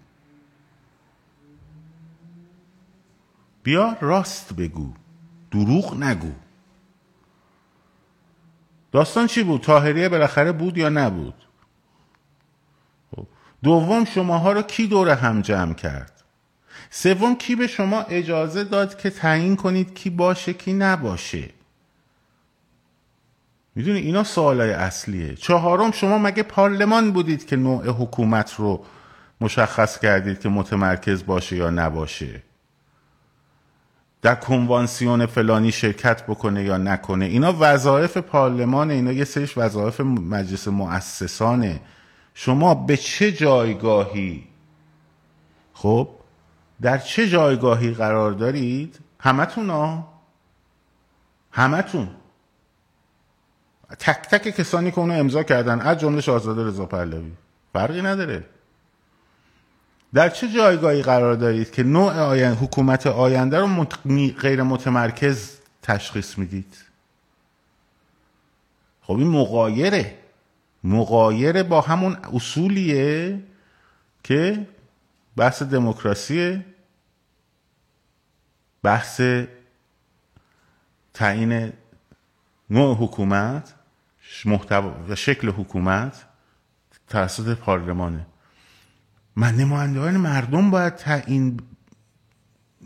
[3.63, 4.93] بیا راست بگو.
[5.51, 6.31] دروغ نگو.
[8.91, 11.33] داستان چی بود؟ تاهریه بالاخره بود یا نبود؟
[13.15, 13.27] خب.
[13.63, 16.23] دوم شماها رو کی دور هم جمع کرد؟
[16.89, 21.49] سوم کی به شما اجازه داد که تعیین کنید کی باشه کی نباشه؟
[23.75, 25.35] می‌دونی اینا سوالای اصلیه.
[25.35, 28.85] چهارم شما مگه پارلمان بودید که نوع حکومت رو
[29.41, 32.43] مشخص کردید که متمرکز باشه یا نباشه؟
[34.21, 40.67] در کنوانسیون فلانی شرکت بکنه یا نکنه؟ اینا وظایف پارلمان اینا یه سریش وظایف مجلس
[40.67, 41.81] مؤسسانه.
[42.33, 44.47] شما به چه جایگاهی؟
[45.73, 46.09] خب
[46.81, 50.13] در چه جایگاهی قرار دارید؟ همتون ها؟
[51.51, 52.09] همتون.
[53.99, 57.31] تک تک کسانی که اونو امضا کردن از جمله شاهزاده رضا پهلوی.
[57.73, 58.45] فرقی نداره.
[60.13, 62.51] در چه جایگاهی قرار دارید که نوع آین...
[62.51, 63.85] حکومت آینده رو
[64.39, 66.77] غیر متمرکز تشخیص می‌دید؟
[69.01, 70.17] خب این مقایره
[70.83, 73.39] مقایره با همون اصولیه
[74.23, 74.67] که
[75.37, 76.65] بحث دموکراسی
[78.83, 79.21] بحث
[81.13, 81.73] تعیین
[82.69, 83.73] نوع حکومت
[84.45, 86.23] محتوا و شکل حکومت
[87.07, 88.25] توسط پارلمانه.
[89.35, 91.59] من نمایندگان مردم باید تعیین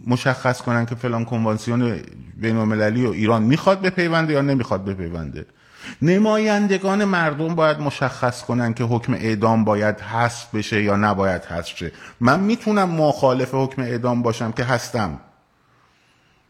[0.07, 2.01] مشخص کنن که فلان کنوانسیون
[2.35, 5.45] بین المللی و ایران می‌خواد بپیونده یا نمی‌خواد بپیونده.
[6.01, 11.91] نمایندگان مردم باید مشخص کنن که حکم اعدام باید حذف بشه یا نباید حذف شه.
[12.19, 15.19] من می‌تونم مخالف حکم اعدام باشم که هستم.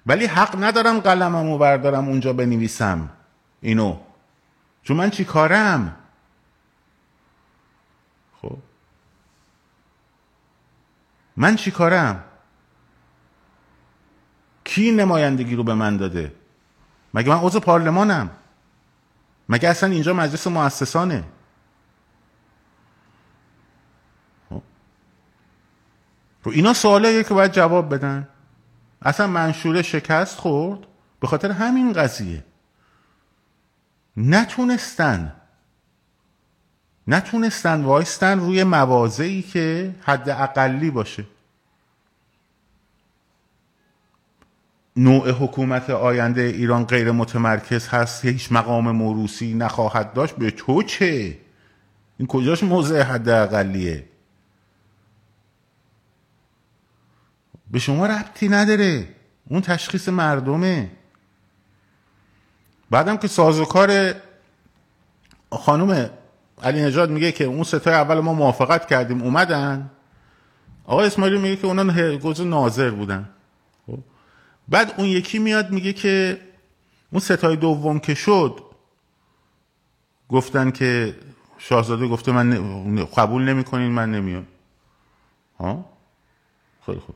[0.06, 3.10] ولی حق ندارم قلممو بردارم اونجا بنویسم.
[3.62, 4.00] اینو.
[4.84, 5.96] چون من چی کارم؟
[8.42, 8.58] خب.
[11.38, 12.24] من چی کارم؟
[14.64, 16.36] کی نمایندگی رو به من داده؟
[17.14, 18.30] مگه من عضو پارلمانم؟
[19.50, 21.24] مگه اصلا اینجا مجلس مؤسسانه؟
[24.50, 24.62] خب.
[26.44, 28.28] رو اینا سوالاییه که باید جواب بدن.
[29.02, 30.80] اصلا منشوره شکست خورد.
[31.20, 32.44] به خاطر همین قضیه.
[34.18, 35.34] نتونستن.
[37.08, 41.26] نتونستن وایستن روی موازهی که حد اقلی باشه.
[44.96, 50.36] نوع حکومت آینده ایران غیر متمرکز هست هیچ مقام موروسی نخواهد داشت.
[50.36, 51.38] به تو چه؟
[52.18, 54.10] این کجاش موضع حد اقلیه
[57.72, 59.08] به شما ربطی نداره.
[59.50, 60.92] اون تشخیص مردمه.
[62.90, 64.14] بعدم که سازوکار
[65.52, 66.10] خانم
[66.64, 69.92] علی نجات میگه که اون ستای اول ما موافقت کردیم اومدن.
[70.86, 73.30] آقای اسماعیلی میگه که اونا گوز ناظر بودن.
[73.88, 74.00] خب.
[74.68, 76.42] بعد اون یکی میاد میگه که
[77.12, 78.64] اون ستای دوم که شد
[80.30, 81.16] گفتن که
[81.58, 84.48] شاهزاده گفته من قبول نمی‌کنین من نمیام.
[85.60, 85.86] ها؟
[86.86, 87.16] خیلی خوب.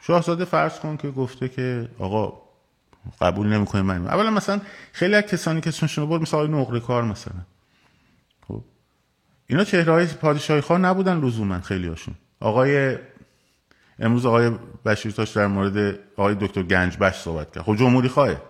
[0.00, 2.47] شاهزاده فرض کن که گفته که آقا
[3.20, 4.06] قبول نمی‌کنه من.
[4.06, 4.60] اولا مثلا
[4.92, 7.34] خیلی از کسانی که اسمشون بود مثلا نقره کار مثلا.
[8.48, 8.64] خب.
[9.46, 12.98] اینا چهره های پادشاهی خواه نبودن لزوما خیلی هاشون آقای
[13.98, 14.50] امروز آقای
[14.84, 17.64] بشیرتاش در مورد آقای دکتر گنجبش صحبت کرد.
[17.64, 18.42] خب جمهوری خواه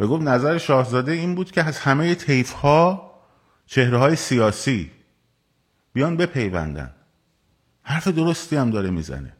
[0.00, 3.10] و گفت نظر شاهزاده این بود که از همه تیف ها
[3.66, 4.90] چهره های سیاسی
[5.92, 6.94] بیان بپیوندن.
[7.82, 9.32] حرف درستی هم داره می‌زنه.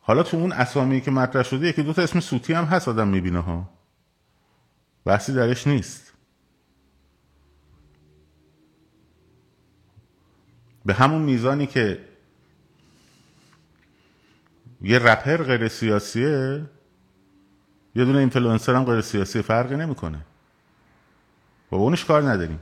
[0.00, 3.08] حالا تو اون اسامی که مطرح شده یکی دو تا اسم سوتی هم هست آدم
[3.08, 3.70] می‌بینه ها.
[5.04, 6.12] بحثی درش نیست.
[10.86, 12.04] به همون میزانی که
[14.82, 16.64] یه رپر غیر سیاسیه
[17.94, 20.26] یه دونه اینفلوئنسر هم غیر سیاسی فرقی نمی‌کنه.
[21.70, 22.60] با اونش کار نداریم.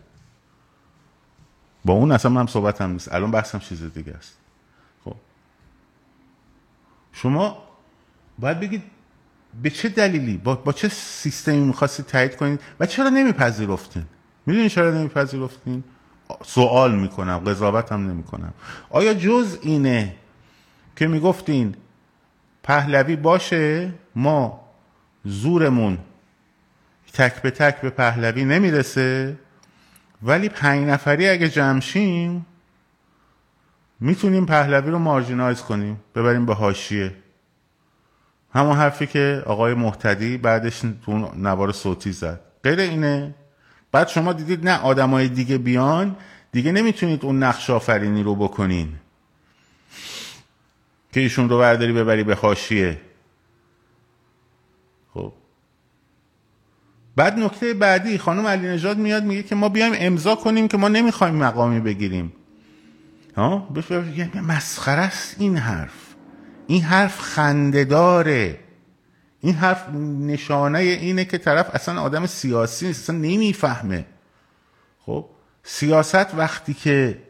[1.85, 3.13] با اون اصلا من صحبت هم نیست.
[3.13, 4.39] الان بحثم چیز دیگه است.
[7.13, 7.63] شما
[8.39, 8.83] باید بگید
[9.63, 14.05] به چه دلیلی؟ با, با چه سیستمی می‌خواستید تایید کنید؟ و چرا نمیپذیرفتین؟
[14.47, 15.85] می‌دونی چرا نمیپذیرفتین؟
[16.45, 18.55] سوال می‌کنم قضاوت هم نمی‌کنم.
[18.91, 20.17] آیا جز اینه
[20.97, 21.75] که می‌گفتین
[22.63, 24.61] پهلوی باشه ما
[25.25, 25.99] زورمون
[27.13, 29.39] تک به تک به پهلوی نمی‌رسه
[30.23, 32.47] ولی پنج نفری اگه جمشیم
[34.01, 36.01] می‌تونیم پهلوی رو مارجینایز کنیم.
[36.15, 37.15] ببریم به هاشیه
[38.55, 42.41] همون حرفی که آقای محتدی بعدش تو نوار صوتی زد.
[42.65, 43.35] غیر اینه.
[43.93, 46.17] بعد شما دیدید نه آدمای دیگه بیان.
[46.53, 48.89] دیگه نمی‌تونید اون نقش آفرینی رو بکنین.
[51.13, 53.01] که ایشون رو برداری ببری به حاشیه.
[55.15, 55.33] خب.
[57.17, 60.89] بعد نکته بعدی خانم علی نژاد میاد میگه که ما بیایم امضا کنیم که ما
[60.89, 62.33] نمی‌خوایم مقامی بگیریم.
[64.43, 66.15] مسخره است این حرف.
[66.67, 68.61] این حرف خندهداره.
[69.41, 69.89] این حرف
[70.21, 74.07] نشانه اینه که طرف اصلا آدم سیاسی نیست اصلا نمی‌فهمه.
[75.07, 75.27] خب
[75.63, 77.23] سیاست وقتی که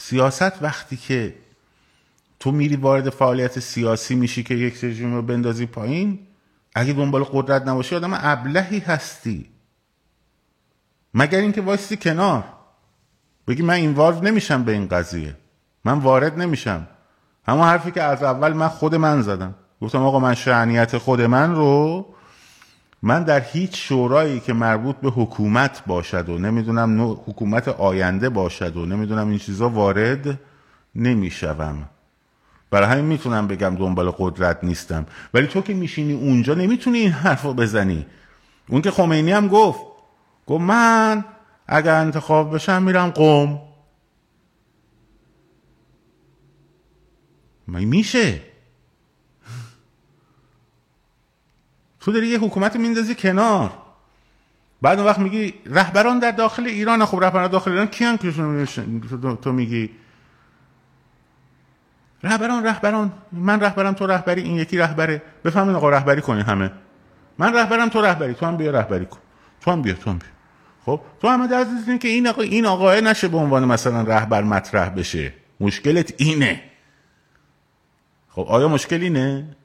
[0.00, 1.34] سیاست وقتی که
[2.40, 6.26] تو میری وارد فعالیت سیاسی میشی که یک رژیم رو بندازی پایین
[6.74, 9.49] اگه دنبال قدرت نباشی آدم ابلهی هستی.
[11.14, 12.44] مگر اینکه وایسی کنار.
[13.48, 15.36] بگی من این وارد نمیشم به این قضیه.
[15.84, 16.86] من وارد نمیشم.
[17.48, 19.54] همون حرفی که از اول من خود من زدم.
[19.82, 22.06] گفتم آقا من شعنیت خود من رو
[23.02, 28.86] من در هیچ شورایی که مربوط به حکومت باشد و نمی‌دونم حکومت آینده باشد و
[28.86, 30.40] نمی‌دونم این چیزا وارد
[30.94, 31.88] نمی‌شوم.
[32.70, 35.06] برای همین می‌تونم بگم دنبال قدرت نیستم.
[35.34, 38.06] ولی تو که میشینی اونجا نمی‌تونی این حرف رو بزنی.
[38.68, 39.80] اون که خمینی هم گفت
[40.50, 41.24] گفت من
[41.66, 43.60] اگر انتخاب بشم میرم قوم
[47.66, 48.40] میشه؟
[52.00, 53.72] تو داری یه حکومت میندازی کنار.
[54.82, 58.32] بعد اون وقت میگی رهبران در داخل ایران خب رهبران داخل ایران کیان که
[59.42, 59.90] تو میگی.
[62.22, 63.12] رهبران رهبران.
[63.32, 65.22] من رهبرم تو رهبری این یکی رهبره.
[65.44, 66.70] بفهمین آقا رهبری کنی همه.
[67.38, 68.34] من رهبرم تو رهبری.
[68.34, 69.18] تو هم بیا رهبری کن.
[69.60, 70.39] تو هم بیا تو هم بیا.
[70.86, 71.66] خب تو همه در
[71.98, 75.34] که این آقا این آقا نشه به عنوان مثلا رهبر مطرح بشه.
[75.60, 76.62] مشکلت اینه.
[78.28, 79.56] خب آیا مشکل اینه؟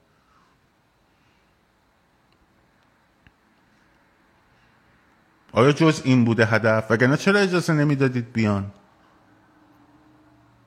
[5.52, 8.72] آیا جز این بوده هدف؟ وگرنه چرا اجازه نمی‌دادید بیان؟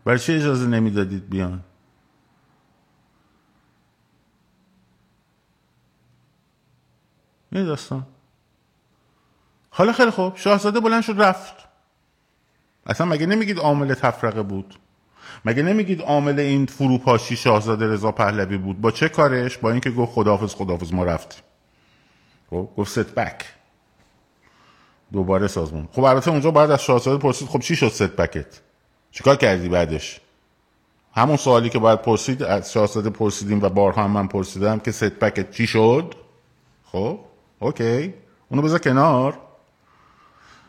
[0.04, 1.64] برای چه اجازه نمی‌دادید بیان؟
[7.52, 8.06] این داستان؟
[9.78, 11.54] حالا خیلی خوب شاهزاده بلند شد رفت.
[12.86, 14.74] اصلا مگه نمیگید عامل تفرقه بود؟
[15.44, 20.12] مگه نمیگید عامل این فروپاشی شاهزاده رضا پهلوی بود؟ با چه کارش؟ با اینکه گفت
[20.12, 21.42] خداحافظ خداحافظ ما رفتیم.
[22.50, 23.44] خب گفت step back.
[25.12, 25.88] دوباره سازمان.
[25.92, 28.60] خب البته اونجا باید از شاهزاده پرسید خب چی شد step back ت؟
[29.10, 30.20] چیکار کردی بعدش؟
[31.14, 35.04] همون سوالی که باید پرسید از شاهزاده پرسیدیم و بارها هم من پرسیدم که step
[35.04, 36.14] back ت چی شد؟
[36.84, 37.20] خب
[37.58, 38.14] اوکی.
[38.50, 39.47] اونو بذار کنار.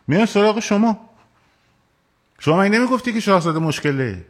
[0.09, 1.09] میان سراغ شما.
[2.39, 4.25] شما این نمی‌گفتی که شاهزاده مشکله؟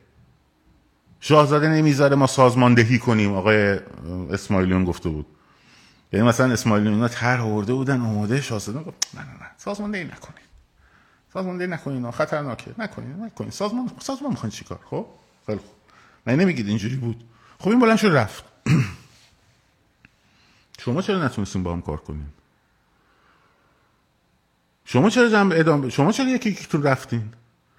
[1.19, 3.79] شاهزاده نمی‌ذاره ما سازماندهی کنیم آقای
[4.31, 5.25] اسماعیلیون گفته بود.
[6.13, 10.49] یعنی مثلا اسماعیلیون اینا طرح آورده بودن آماده شاهزاده گفت نه نه نه سازماندهی نکنید
[11.33, 12.71] سازماندهی نکنین خطرناکه.
[12.77, 13.51] نکنین نکنین.
[13.51, 15.05] سازمان سازمان می‌خواین چیکار خب؟
[15.45, 15.75] خیلی خوب.
[16.25, 17.23] من نمیگید اینجوری بود؟
[17.59, 18.43] خب این بلند شد رفت.
[20.85, 22.25] شما چرا نتونستین با هم کار کنین؟
[24.91, 27.23] شما چرا جنب ادامه شما چرا یکی یکیتون رفتین؟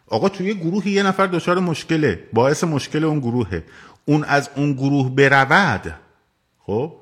[0.07, 2.29] آقا توی گروهی یه نفر دچار مشکله.
[2.33, 3.65] باعث مشکل اون گروهه.
[4.05, 5.95] اون از اون گروه برود
[6.59, 6.97] خب؟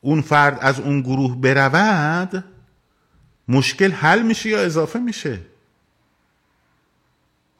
[0.00, 2.44] اون فرد از اون گروه برود
[3.48, 5.38] مشکل حل میشه یا اضافه میشه؟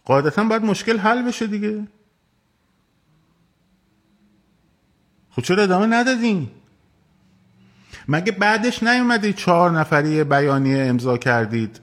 [0.04, 1.86] قاعدتا باید مشکل حل بشه دیگه.
[5.30, 6.50] خب چرا ادامه ندادین؟
[8.12, 11.80] مگه بعدش نیومدید چهار نفری بیانیه امضا کردید؟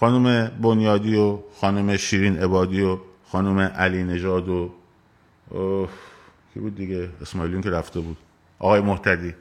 [0.00, 2.98] خانم بنیادی و خانم شیرین عبادی و
[3.32, 4.72] خانم علی نژاد و
[6.54, 8.16] کی بود دیگه؟ اسماعیلیون که رفته بود.
[8.58, 9.34] آقای محتدی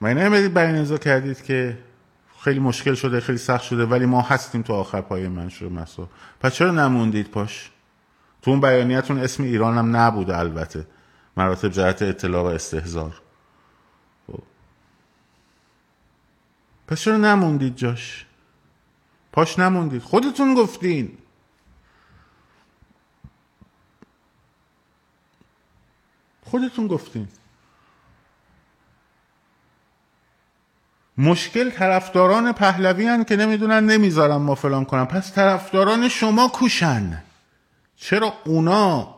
[0.00, 1.78] من نمی‌دید بیان امضا کردید که
[2.40, 6.08] خیلی مشکل شده خیلی سخت شده ولی ما هستیم تو آخر پای منشور مسا.
[6.40, 7.70] پس چرا نموندید پاش؟
[8.42, 10.86] تو اون بیانیتون اسم ایران هم نبوده البته.
[11.36, 13.20] مراتب جهت اطلاع و استهزار
[16.86, 18.26] پس چرا نموندید جاش؟
[19.32, 20.02] پاش نموندید.
[20.02, 21.18] خودتون گفتین.
[26.42, 27.28] خودتون گفتین.
[31.18, 37.22] مشکل طرفداران پهلوی هن که نمی‌دونن نمی‌ذارن ما فلان کنم پس طرفداران شما کوشن.
[37.96, 39.14] چرا اونا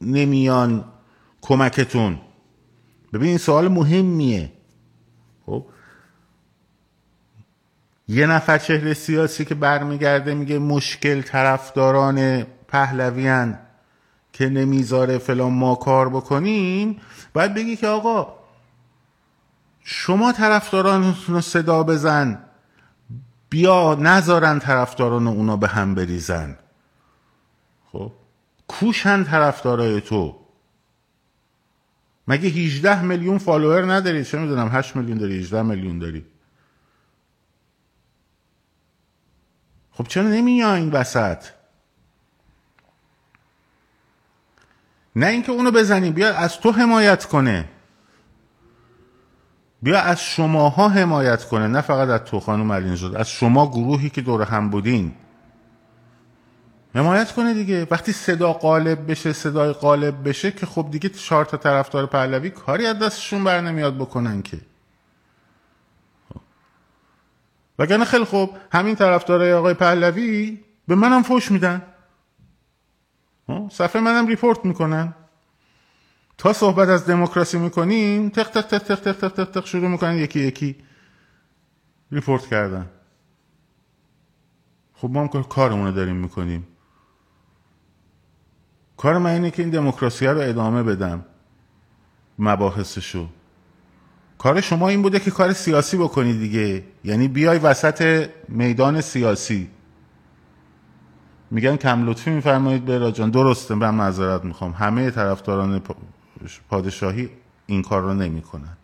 [0.00, 0.92] نمیان
[1.40, 2.20] کمکتون؟
[3.12, 4.52] ببین این سوال مهمیه.
[8.10, 13.58] یه نفر چهره سیاسی که برمیگرده میگه مشکل طرفداران پهلویان
[14.32, 17.00] که نمی‌ذاره فلان ما کار بکنیم
[17.32, 18.34] باید بگی که آقا
[19.84, 22.38] شما طرفداران رو صدا بزن
[23.50, 26.58] بیا نذارن طرفداران اونا به هم بریزن.
[27.92, 28.12] خب؟
[28.68, 30.36] کوشن طرفدارای تو.
[32.28, 36.29] مگه 18 میلیون فالوور نداری؟ چه می‌دونم 8 میلیون داری 18 میلیون داری.
[40.00, 41.44] خب چرا نمیای این وسط؟
[45.16, 47.68] نه اینکه اونو بزنی بیا از تو حمایت کنه.
[49.82, 54.10] بیا از شماها حمایت کنه نه فقط از تو خانم علی شد از شما گروهی
[54.10, 55.12] که دور هم بودین.
[56.94, 57.86] حمایت کنه دیگه.
[57.90, 62.86] وقتی صدا قالب بشه صدای قالب بشه که خب دیگه چهار تا طرفدار پهلوی کاری
[62.86, 64.69] از دستشون بر نمیاد بکنن که.
[67.80, 68.56] وگرنه خیلی خوب.
[68.72, 71.82] همین طرفدارای آقای پهلوی به منم فوش میدن.
[73.70, 75.14] صفحه منم report می‌کنن.
[76.38, 80.40] تا صحبت از دموکراسی می‌کنیم تق تق تق تق تق تق تق شروع می‌کنن یکی
[80.40, 80.76] یکی
[82.12, 82.90] report کردن.
[84.94, 86.66] خب ما هم کارمون رو داریم می‌کنیم.
[88.96, 91.24] کار من اینه که این دموکراسی رو ادامه بدم
[92.38, 93.28] مباحثشو.
[94.40, 96.84] کار شما این بوده که کار سیاسی بکنی دیگه.
[97.04, 99.70] یعنی بیای وسط میدان سیاسی.
[101.50, 104.72] میگن کم لطفی میفرمایید به جان درسته من معذرت می‌خوام.
[104.72, 105.82] همه طرفداران
[106.68, 107.30] پادشاهی
[107.66, 108.76] این کار رو نمی‌کنن.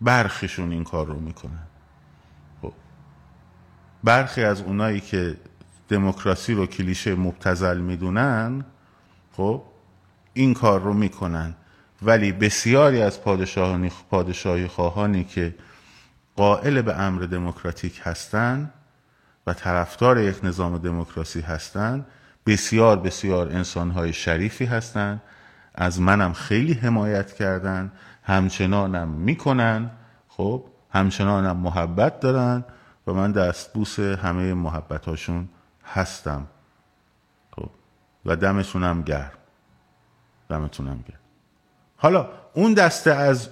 [0.00, 1.66] برخیشون این کار رو می‌کنن.
[2.62, 2.72] خب.
[4.04, 5.36] برخی از اونایی که
[5.88, 8.64] دموکراسی رو کلیشه مبتزل می‌دونن
[9.32, 9.62] خب
[10.34, 11.54] این کار رو می‌کنن.
[12.02, 15.54] ولی بسیاری از پادشاهانی پادشاهی خواهانی که
[16.36, 18.72] قائل به امر دموکراتیک هستند
[19.46, 22.06] و طرفدار یک نظام دموکراسی هستند
[22.46, 25.22] بسیار بسیار انسانهای شریفی هستند
[25.74, 27.92] از منم خیلی حمایت کردن
[28.22, 29.90] همچنانم می‌کنن
[30.28, 32.64] خب؟ همچنانم محبت دارن
[33.06, 35.48] و من دستبوس همه محبت هاشون
[35.84, 36.46] هستم
[37.50, 37.70] خب؟
[38.26, 39.32] و دمتونم گرم.
[40.48, 41.25] دمتونم گرم.
[41.96, 43.48] حالا اون دسته از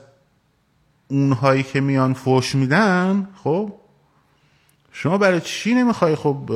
[1.09, 3.73] اونهایی که میان فوش میدن خب
[4.93, 6.51] شما برای چی نمی‌خوای خب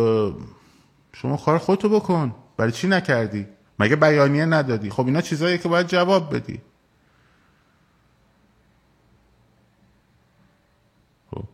[1.13, 3.47] شما کار خودتو بکن؟ برای چی نکردی؟
[3.79, 6.61] مگه بیانیه ندادی؟ خب اینا چیزایی که باید جواب بدی.
[11.31, 11.45] خب.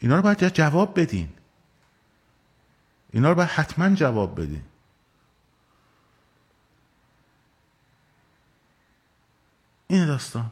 [0.00, 1.28] اینا رو باید جواب بدین.
[3.12, 4.62] اینا رو باید حتما جواب بدین.
[9.94, 10.50] این داستان.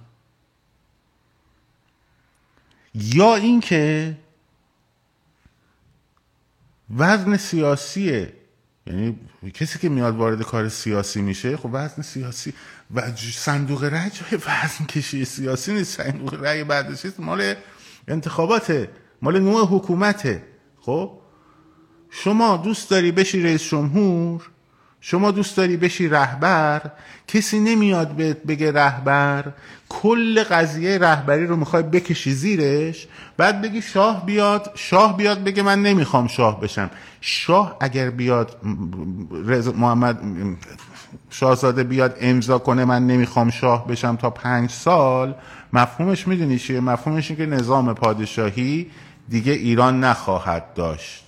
[2.94, 4.16] یا اینکه
[6.96, 8.32] وزن سیاسیه.
[8.86, 9.18] یعنی
[9.54, 12.54] کسی که میاد وارد کار سیاسی میشه خب وزن سیاسی
[12.94, 16.02] و صندوق رأی جای وزن کشی سیاسی نیست.
[16.02, 17.54] صندوق رأی بعدش مال
[18.08, 18.90] انتخاباته.
[19.22, 20.44] مال نوع حکومته.
[20.80, 21.18] خب؟
[22.10, 24.51] شما دوست داری بشی رئیس جمهور
[25.04, 26.80] شما دوست داری بشی رهبر؟
[27.28, 29.44] کسی نمیاد بهت بگه رهبر.
[29.88, 33.06] کل قضیه رهبری رو می‌خوای بکشی زیرش
[33.36, 36.90] بعد بگی شاه بیاد شاه بیاد بگه من نمی‌خوام شاه بشم.
[37.20, 38.56] شاه اگر بیاد
[39.76, 40.20] محمد
[41.30, 45.34] شاهزاده بیاد امضا کنه من نمی‌خوام شاه بشم تا پنج سال
[45.72, 48.90] مفهومش می‌دونی چیه؟ مفهومش این که نظام پادشاهی
[49.28, 51.24] دیگه ایران نخواهد داشت.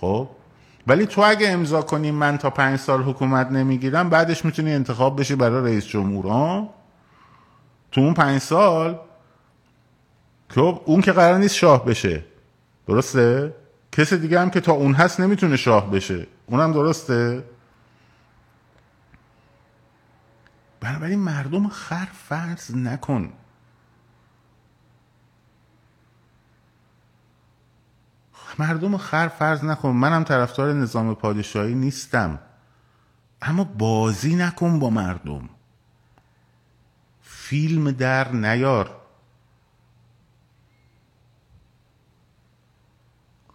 [0.00, 0.28] خب؟
[0.86, 5.34] ولی تو اگه امضا کنی من تا پنج سال حکومت نمی‌گیرم بعدش می‌تونی انتخاب بشی
[5.34, 6.74] برای رئیس جمهور ها؟
[7.92, 8.98] تو اون پنج سال
[10.48, 12.24] که اون که قرار نیست شاه بشه.
[12.86, 13.54] درسته؟
[13.92, 16.26] کسی دیگه هم که تا اون هست نمی‌تونه شاه بشه.
[16.46, 17.44] اونم درسته؟
[20.80, 23.32] بنابراین مردم خر فرض نکن.
[28.60, 32.38] مردم خر فرض نکن منم طرفدار نظام پادشاهی نیستم.
[33.42, 35.48] اما بازی نکن با مردم.
[37.22, 38.90] فیلم در نیار.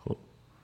[0.06, 0.18] خب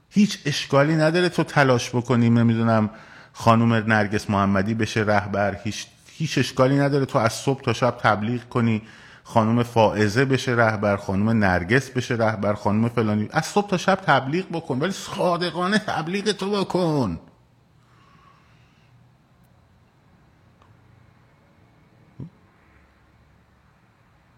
[0.10, 2.90] هیچ اشکالی نداره تو تلاش بکنیم نمی‌دونم
[3.34, 5.60] خانم نرگس محمدی بشه رهبر.
[5.64, 8.82] هیچ هیچ اشکالی نداره تو از صبح تا شب تبلیغ کنی.
[9.23, 13.30] خانم فائزه بشه رهبر خانم نرگس بشه رهبر خانم فلانی.
[13.31, 17.19] از صبح تا شب تبلیغ بکن ولی صادقانه تبلیغ تو بکن.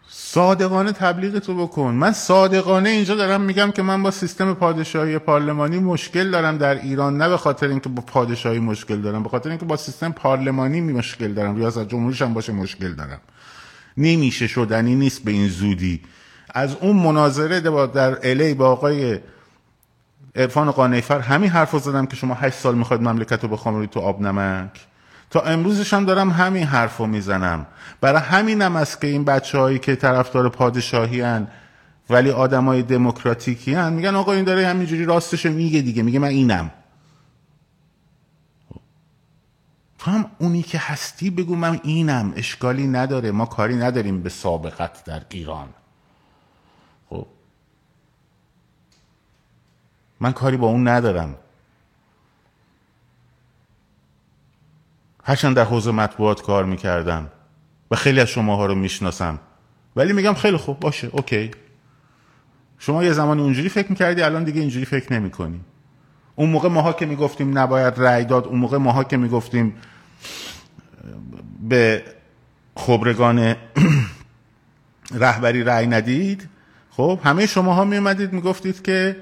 [0.07, 1.93] صادقانه تبلیغ تو بکن.
[1.93, 7.17] من صادقانه اینجا دارم میگم که من با سیستم پادشاهی پارلمانی مشکل دارم در ایران
[7.17, 11.33] نه به خاطر اینکه با پادشاهی مشکل دارم به خاطر اینکه با سیستم پارلمانی مشکل
[11.33, 11.55] دارم.
[11.55, 13.21] ریاست جمهوریش هم باشه مشکل دارم.
[13.97, 16.01] نمیشه شدنی نیست به این زودی.
[16.53, 19.19] از اون مناظره در الی با آقای
[20.35, 24.21] عرفان قانیفر همین حرف زدم که شما هشت سال می‌خواید مملکت رو بخوام تو آب
[24.21, 24.79] نمک
[25.29, 27.65] تا امروزش هم دارم همین حرف رو می‌زنم.
[28.01, 31.47] برای همینم است که این بچه هایی که طرفدار پادشاهی هن
[32.09, 36.27] ولی آدم های دموکراتیکی هن میگن آقا این داره همینجوری راستش میگه دیگه میگه من
[36.27, 36.71] اینم.
[40.03, 45.03] تو هم اونی که هستی بگو من اینم اشکالی نداره ما کاری نداریم به سابقت
[45.03, 45.69] در ایران.
[47.09, 47.27] خب.
[50.19, 51.35] من کاری با اون ندارم.
[55.23, 57.31] هرچند در حوزه مطبوعات کار می‌کردم
[57.91, 59.39] و خیلی از شماها رو می‌شناسم.
[59.95, 61.51] ولی میگم خیلی خوب باشه اوکی.
[62.79, 65.61] شما یه زمانی اونجوری فکر می‌کردی الان دیگه اینجوری فکر نمی‌کنی.
[66.35, 69.75] اون موقع ماها که می‌گفتیم نباید رأی داد اون موقع ماها که می‌گفتیم
[71.69, 72.03] به
[72.77, 73.55] خبرگان
[75.11, 76.49] رهبری رأی ندید؟
[76.89, 79.17] خب همه شماها میومدید می‌گفتید که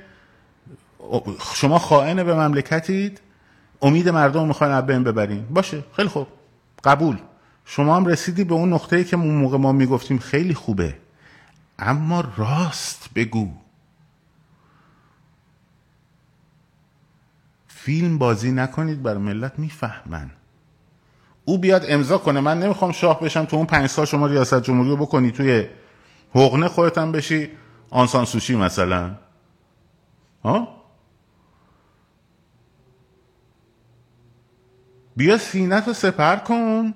[1.56, 3.22] شما خائن به مملکتید
[3.82, 5.46] امید مردم می‌خواین از بین ببرین.
[5.46, 6.28] باشه خیلی خوب
[6.84, 7.18] قبول.
[7.66, 10.98] شما هم رسیدی به اون نقطه‌ای که اون موقع ما می‌گفتیم خیلی خوبه.
[11.80, 13.52] اما راست بگو.
[17.68, 20.32] فیلم بازی نکنید بر ملت می‌فهمن.
[21.52, 22.40] او بیاد امضا کنه.
[22.40, 25.68] من نمی‌خوام شاه بشم تو اون پنج سال شما ریاست جمهوری رو بکنی توی
[26.36, 27.50] حقنه خودتم بشی.
[27.90, 29.16] آنسان سوشی مثلا؟
[30.44, 30.68] ها؟
[35.16, 36.94] بیا سینت رو سپر کن.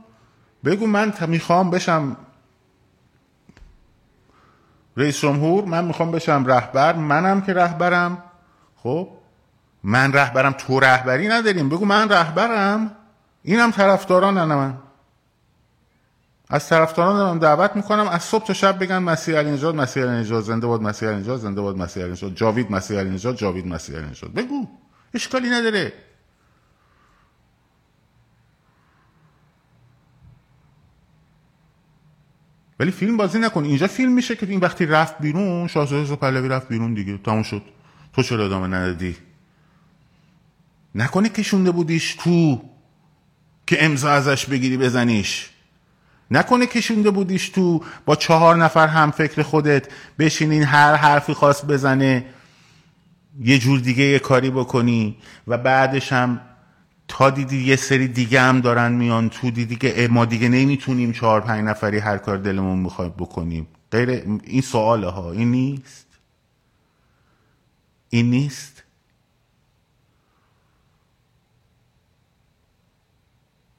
[0.66, 2.18] بگو من می‌خوام بشم
[4.98, 6.94] رئیس جمهور من می‌خوام بشم رهبر.
[6.94, 8.24] منم که رهبرم.
[8.76, 9.10] خب؟
[9.84, 11.70] من رهبرم تو رهبری نداریم.
[11.70, 12.96] بگو من رهبرم.
[13.46, 14.78] اینم طرفداران من.
[16.50, 20.12] از طرفداران من دعوت می‌کنم از صبح تا شب بگن مسیح علی نژاد مسیح علی
[20.12, 23.36] نژاد زنده باد مسیح علی نژاد زنده باد مسیح علی نژاد جاوید مسیح علی نژاد
[23.36, 24.34] جاوید مسیح علی نژاد.
[24.34, 24.68] بگو.
[25.14, 25.94] اشکالی نداره.
[32.80, 33.64] ولی فیلم بازی نکن.
[33.64, 37.18] اینجا فیلم میشه که این وقتی رفت بیرون شاهزاده پهلوی رفت بیرون دیگه.
[37.18, 37.62] تموم شد.
[38.14, 39.18] تو چرا ادامه ندادی؟
[40.96, 42.75] نکنه کشونده بودیش تو.
[43.68, 45.50] که امضا ازش بگیری بزنیش.
[46.32, 49.88] نکنه کشونده بودیش تو با چهار نفر هم فکر خودت
[50.20, 52.26] بشینین هر حرفی خواست بزنه
[53.40, 55.18] یه جور دیگه یه کاری بکنی
[55.48, 56.42] و بعدش هم
[57.08, 61.42] تا دیدی یه سری دیگه هم دارن میان تو دیدی که ما دیگه نمی‌تونیم چهار
[61.42, 63.68] پنج نفری هر کار دلمون می‌خوایم بکنیم.
[63.92, 64.10] غیر
[64.44, 65.32] این سواله ها.
[65.32, 66.06] این نیست.
[68.10, 68.75] این نیست.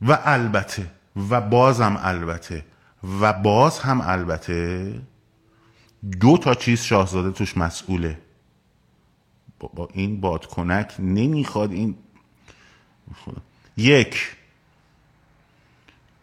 [0.03, 0.91] و البته
[1.31, 2.65] و بازم البته
[3.21, 4.95] و باز هم البته
[6.21, 8.19] دو تا چیز شاهزاده توش مسئوله.
[9.59, 11.99] با این بادکنک نمی‌خواد این
[13.77, 14.37] یک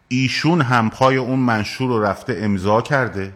[0.08, 3.34] ایشون هم پای اون منشور رو رفته امضا کرده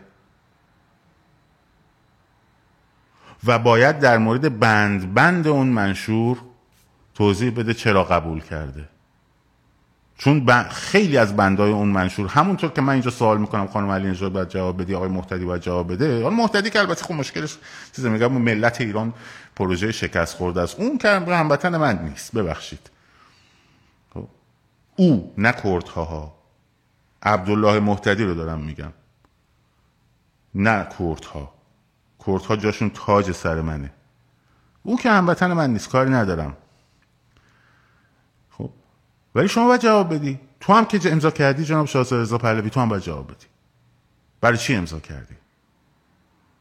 [3.44, 6.38] و باید در مورد بند بند اون منشور
[7.14, 8.88] توضیح بده چرا قبول کرده.
[10.18, 14.32] چون خیلی از بندای اون منشور همونطور که من اینجا سوال می‌کنم خانم علی نژاد
[14.32, 17.58] باید جواب بدی آقای محتدی باید جواب بده؟ اون محتدی که البته خب مشکلش
[17.96, 19.12] چیز میگم ملت ایران
[19.56, 20.80] پروژه شکست خورده است.
[20.80, 22.90] اون که هموطن من نیست ببخشید.
[24.14, 24.28] خب.
[24.96, 26.04] او نه کردها.
[26.04, 26.34] ها
[27.22, 28.92] عبدالله محتدی رو دارم میگم.
[30.54, 31.54] نه کردها.
[32.26, 33.90] کردها جاشون تاج سر منه.
[34.82, 36.56] او که هموطن من نیست کاری ندارم.
[39.34, 40.40] ولی شما باید جواب بدی.
[40.60, 43.46] تو هم که امضا کردی جناب شاهزاده رضا پهلوی تو هم باید جواب بدی.
[44.40, 45.34] برای چی امضا کردی؟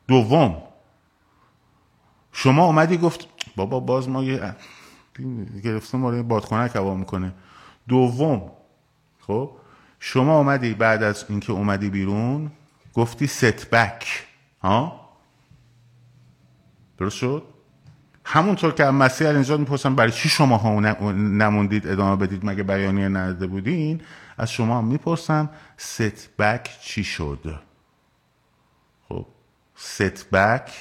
[0.07, 0.63] دوم
[2.31, 4.55] شما اومدی گفت بابا باز ما یه
[5.63, 7.33] گرفته ما بادکنک هوا می‌کنه.
[7.87, 8.51] دوم
[9.19, 9.51] خب
[9.99, 12.51] شما اومدی بعد از اینکه اومدی بیرون
[12.93, 14.27] گفتی ست بک
[14.61, 15.09] ها؟
[16.97, 17.43] درست شد؟
[18.29, 20.79] همونطور که مسیح اینجا می‌پرسن برای چی شما ها
[21.11, 24.01] نموندید ادامه بدید مگه بیانیه نداده بودین؟
[24.37, 27.59] از شما می‌پرسم ست بک چی شد؟
[29.09, 29.25] خب
[29.75, 30.71] ست بک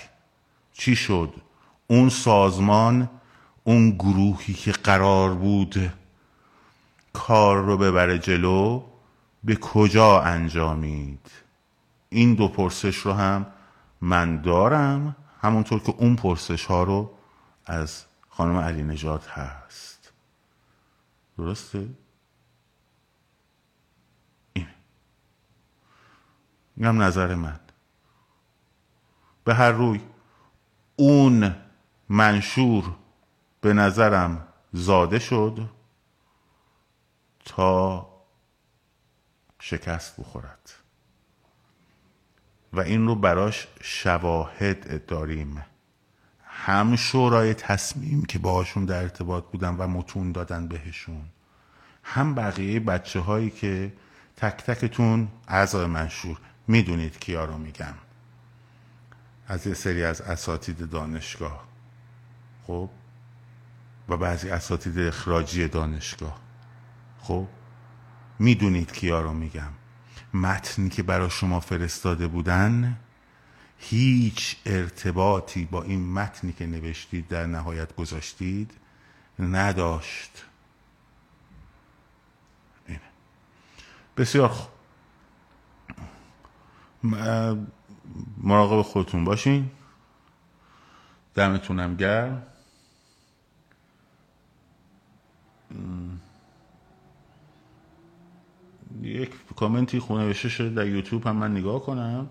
[0.73, 1.35] چی شد؟
[1.86, 3.10] اون سازمان
[3.64, 5.93] اون گروهی که قرار بود
[7.12, 8.82] کار رو ببره جلو
[9.44, 11.31] به کجا انجامید؟
[12.09, 13.47] این دو پرسش رو هم
[14.01, 17.15] من دارم همونطور که اون پرسش ها رو
[17.66, 20.12] از خانم علی نجات هست.
[21.38, 21.88] درسته؟
[24.52, 24.74] اینه.
[26.76, 27.60] میگم نظر من.
[29.44, 30.01] به هر روی
[30.97, 31.56] اون
[32.09, 32.97] منشور
[33.60, 35.70] به نظرم زاده شد
[37.44, 38.09] تا
[39.59, 40.72] شکست بخورد.
[42.72, 45.64] و این رو براش شواهد داریم.
[46.59, 51.24] هم شورای تصمیم که باهاشون در ارتباط بودن و متون دادن بهشون.
[52.03, 53.93] هم بقیه بچه هایی که
[54.37, 56.39] تک تکتون اعضای منشور
[56.69, 57.95] می‌دونید کیا رو میگم.
[59.49, 61.65] از یه سری از اساتید دانشگاه.
[62.66, 62.91] خب؟
[64.09, 66.41] و بعضی اساتید اخراجی دانشگاه.
[67.20, 67.49] خب؟
[68.39, 69.73] می‌دونید کیا رو میگم.
[70.35, 73.01] متنی که برای شما فرستاده بودن
[73.78, 78.73] هیچ ارتباطی با این متنی که نوشتید در نهایت گذاشتید
[79.39, 80.44] نداشت.
[82.86, 83.01] اینه.
[84.16, 84.77] بسیار خوب.
[88.39, 89.70] مراقب خودتون باشین.
[91.35, 92.43] دمتونم گرم.
[99.03, 102.31] یک کامنتی خونه شده در یوتیوب هم من نگاه کنم.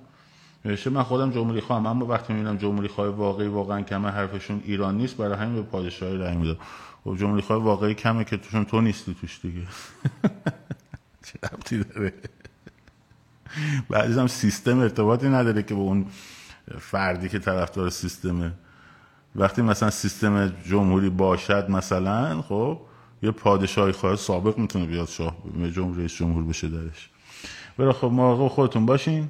[0.65, 4.97] نوشته من خودم جمهوری خواهم اما وقتی می‌بینم جمهوری خواه واقعی واقعا کمه حرفشون ایران
[4.97, 6.57] نیست برای همین به پادشاهی رأی میدم.
[7.03, 9.61] خب جمهوری خواه واقعی کمه که توشون تو نیستی توش دیگه.
[11.25, 12.13] چه ربطی داره؟
[13.89, 16.05] بعضی سیستم ارتباطی نداره که به اون
[16.79, 18.51] فردی که طرفدار سیستمه.
[19.35, 22.81] وقتی مثلا سیستم جمهوری باشد مثلا خب
[23.23, 25.35] یه پادشاهی خواه سابق می‌تونه بیاد شاه
[25.75, 27.09] جمهوری جمهور بشه درش.
[27.77, 29.29] برای خب مراقب خودتون باشین.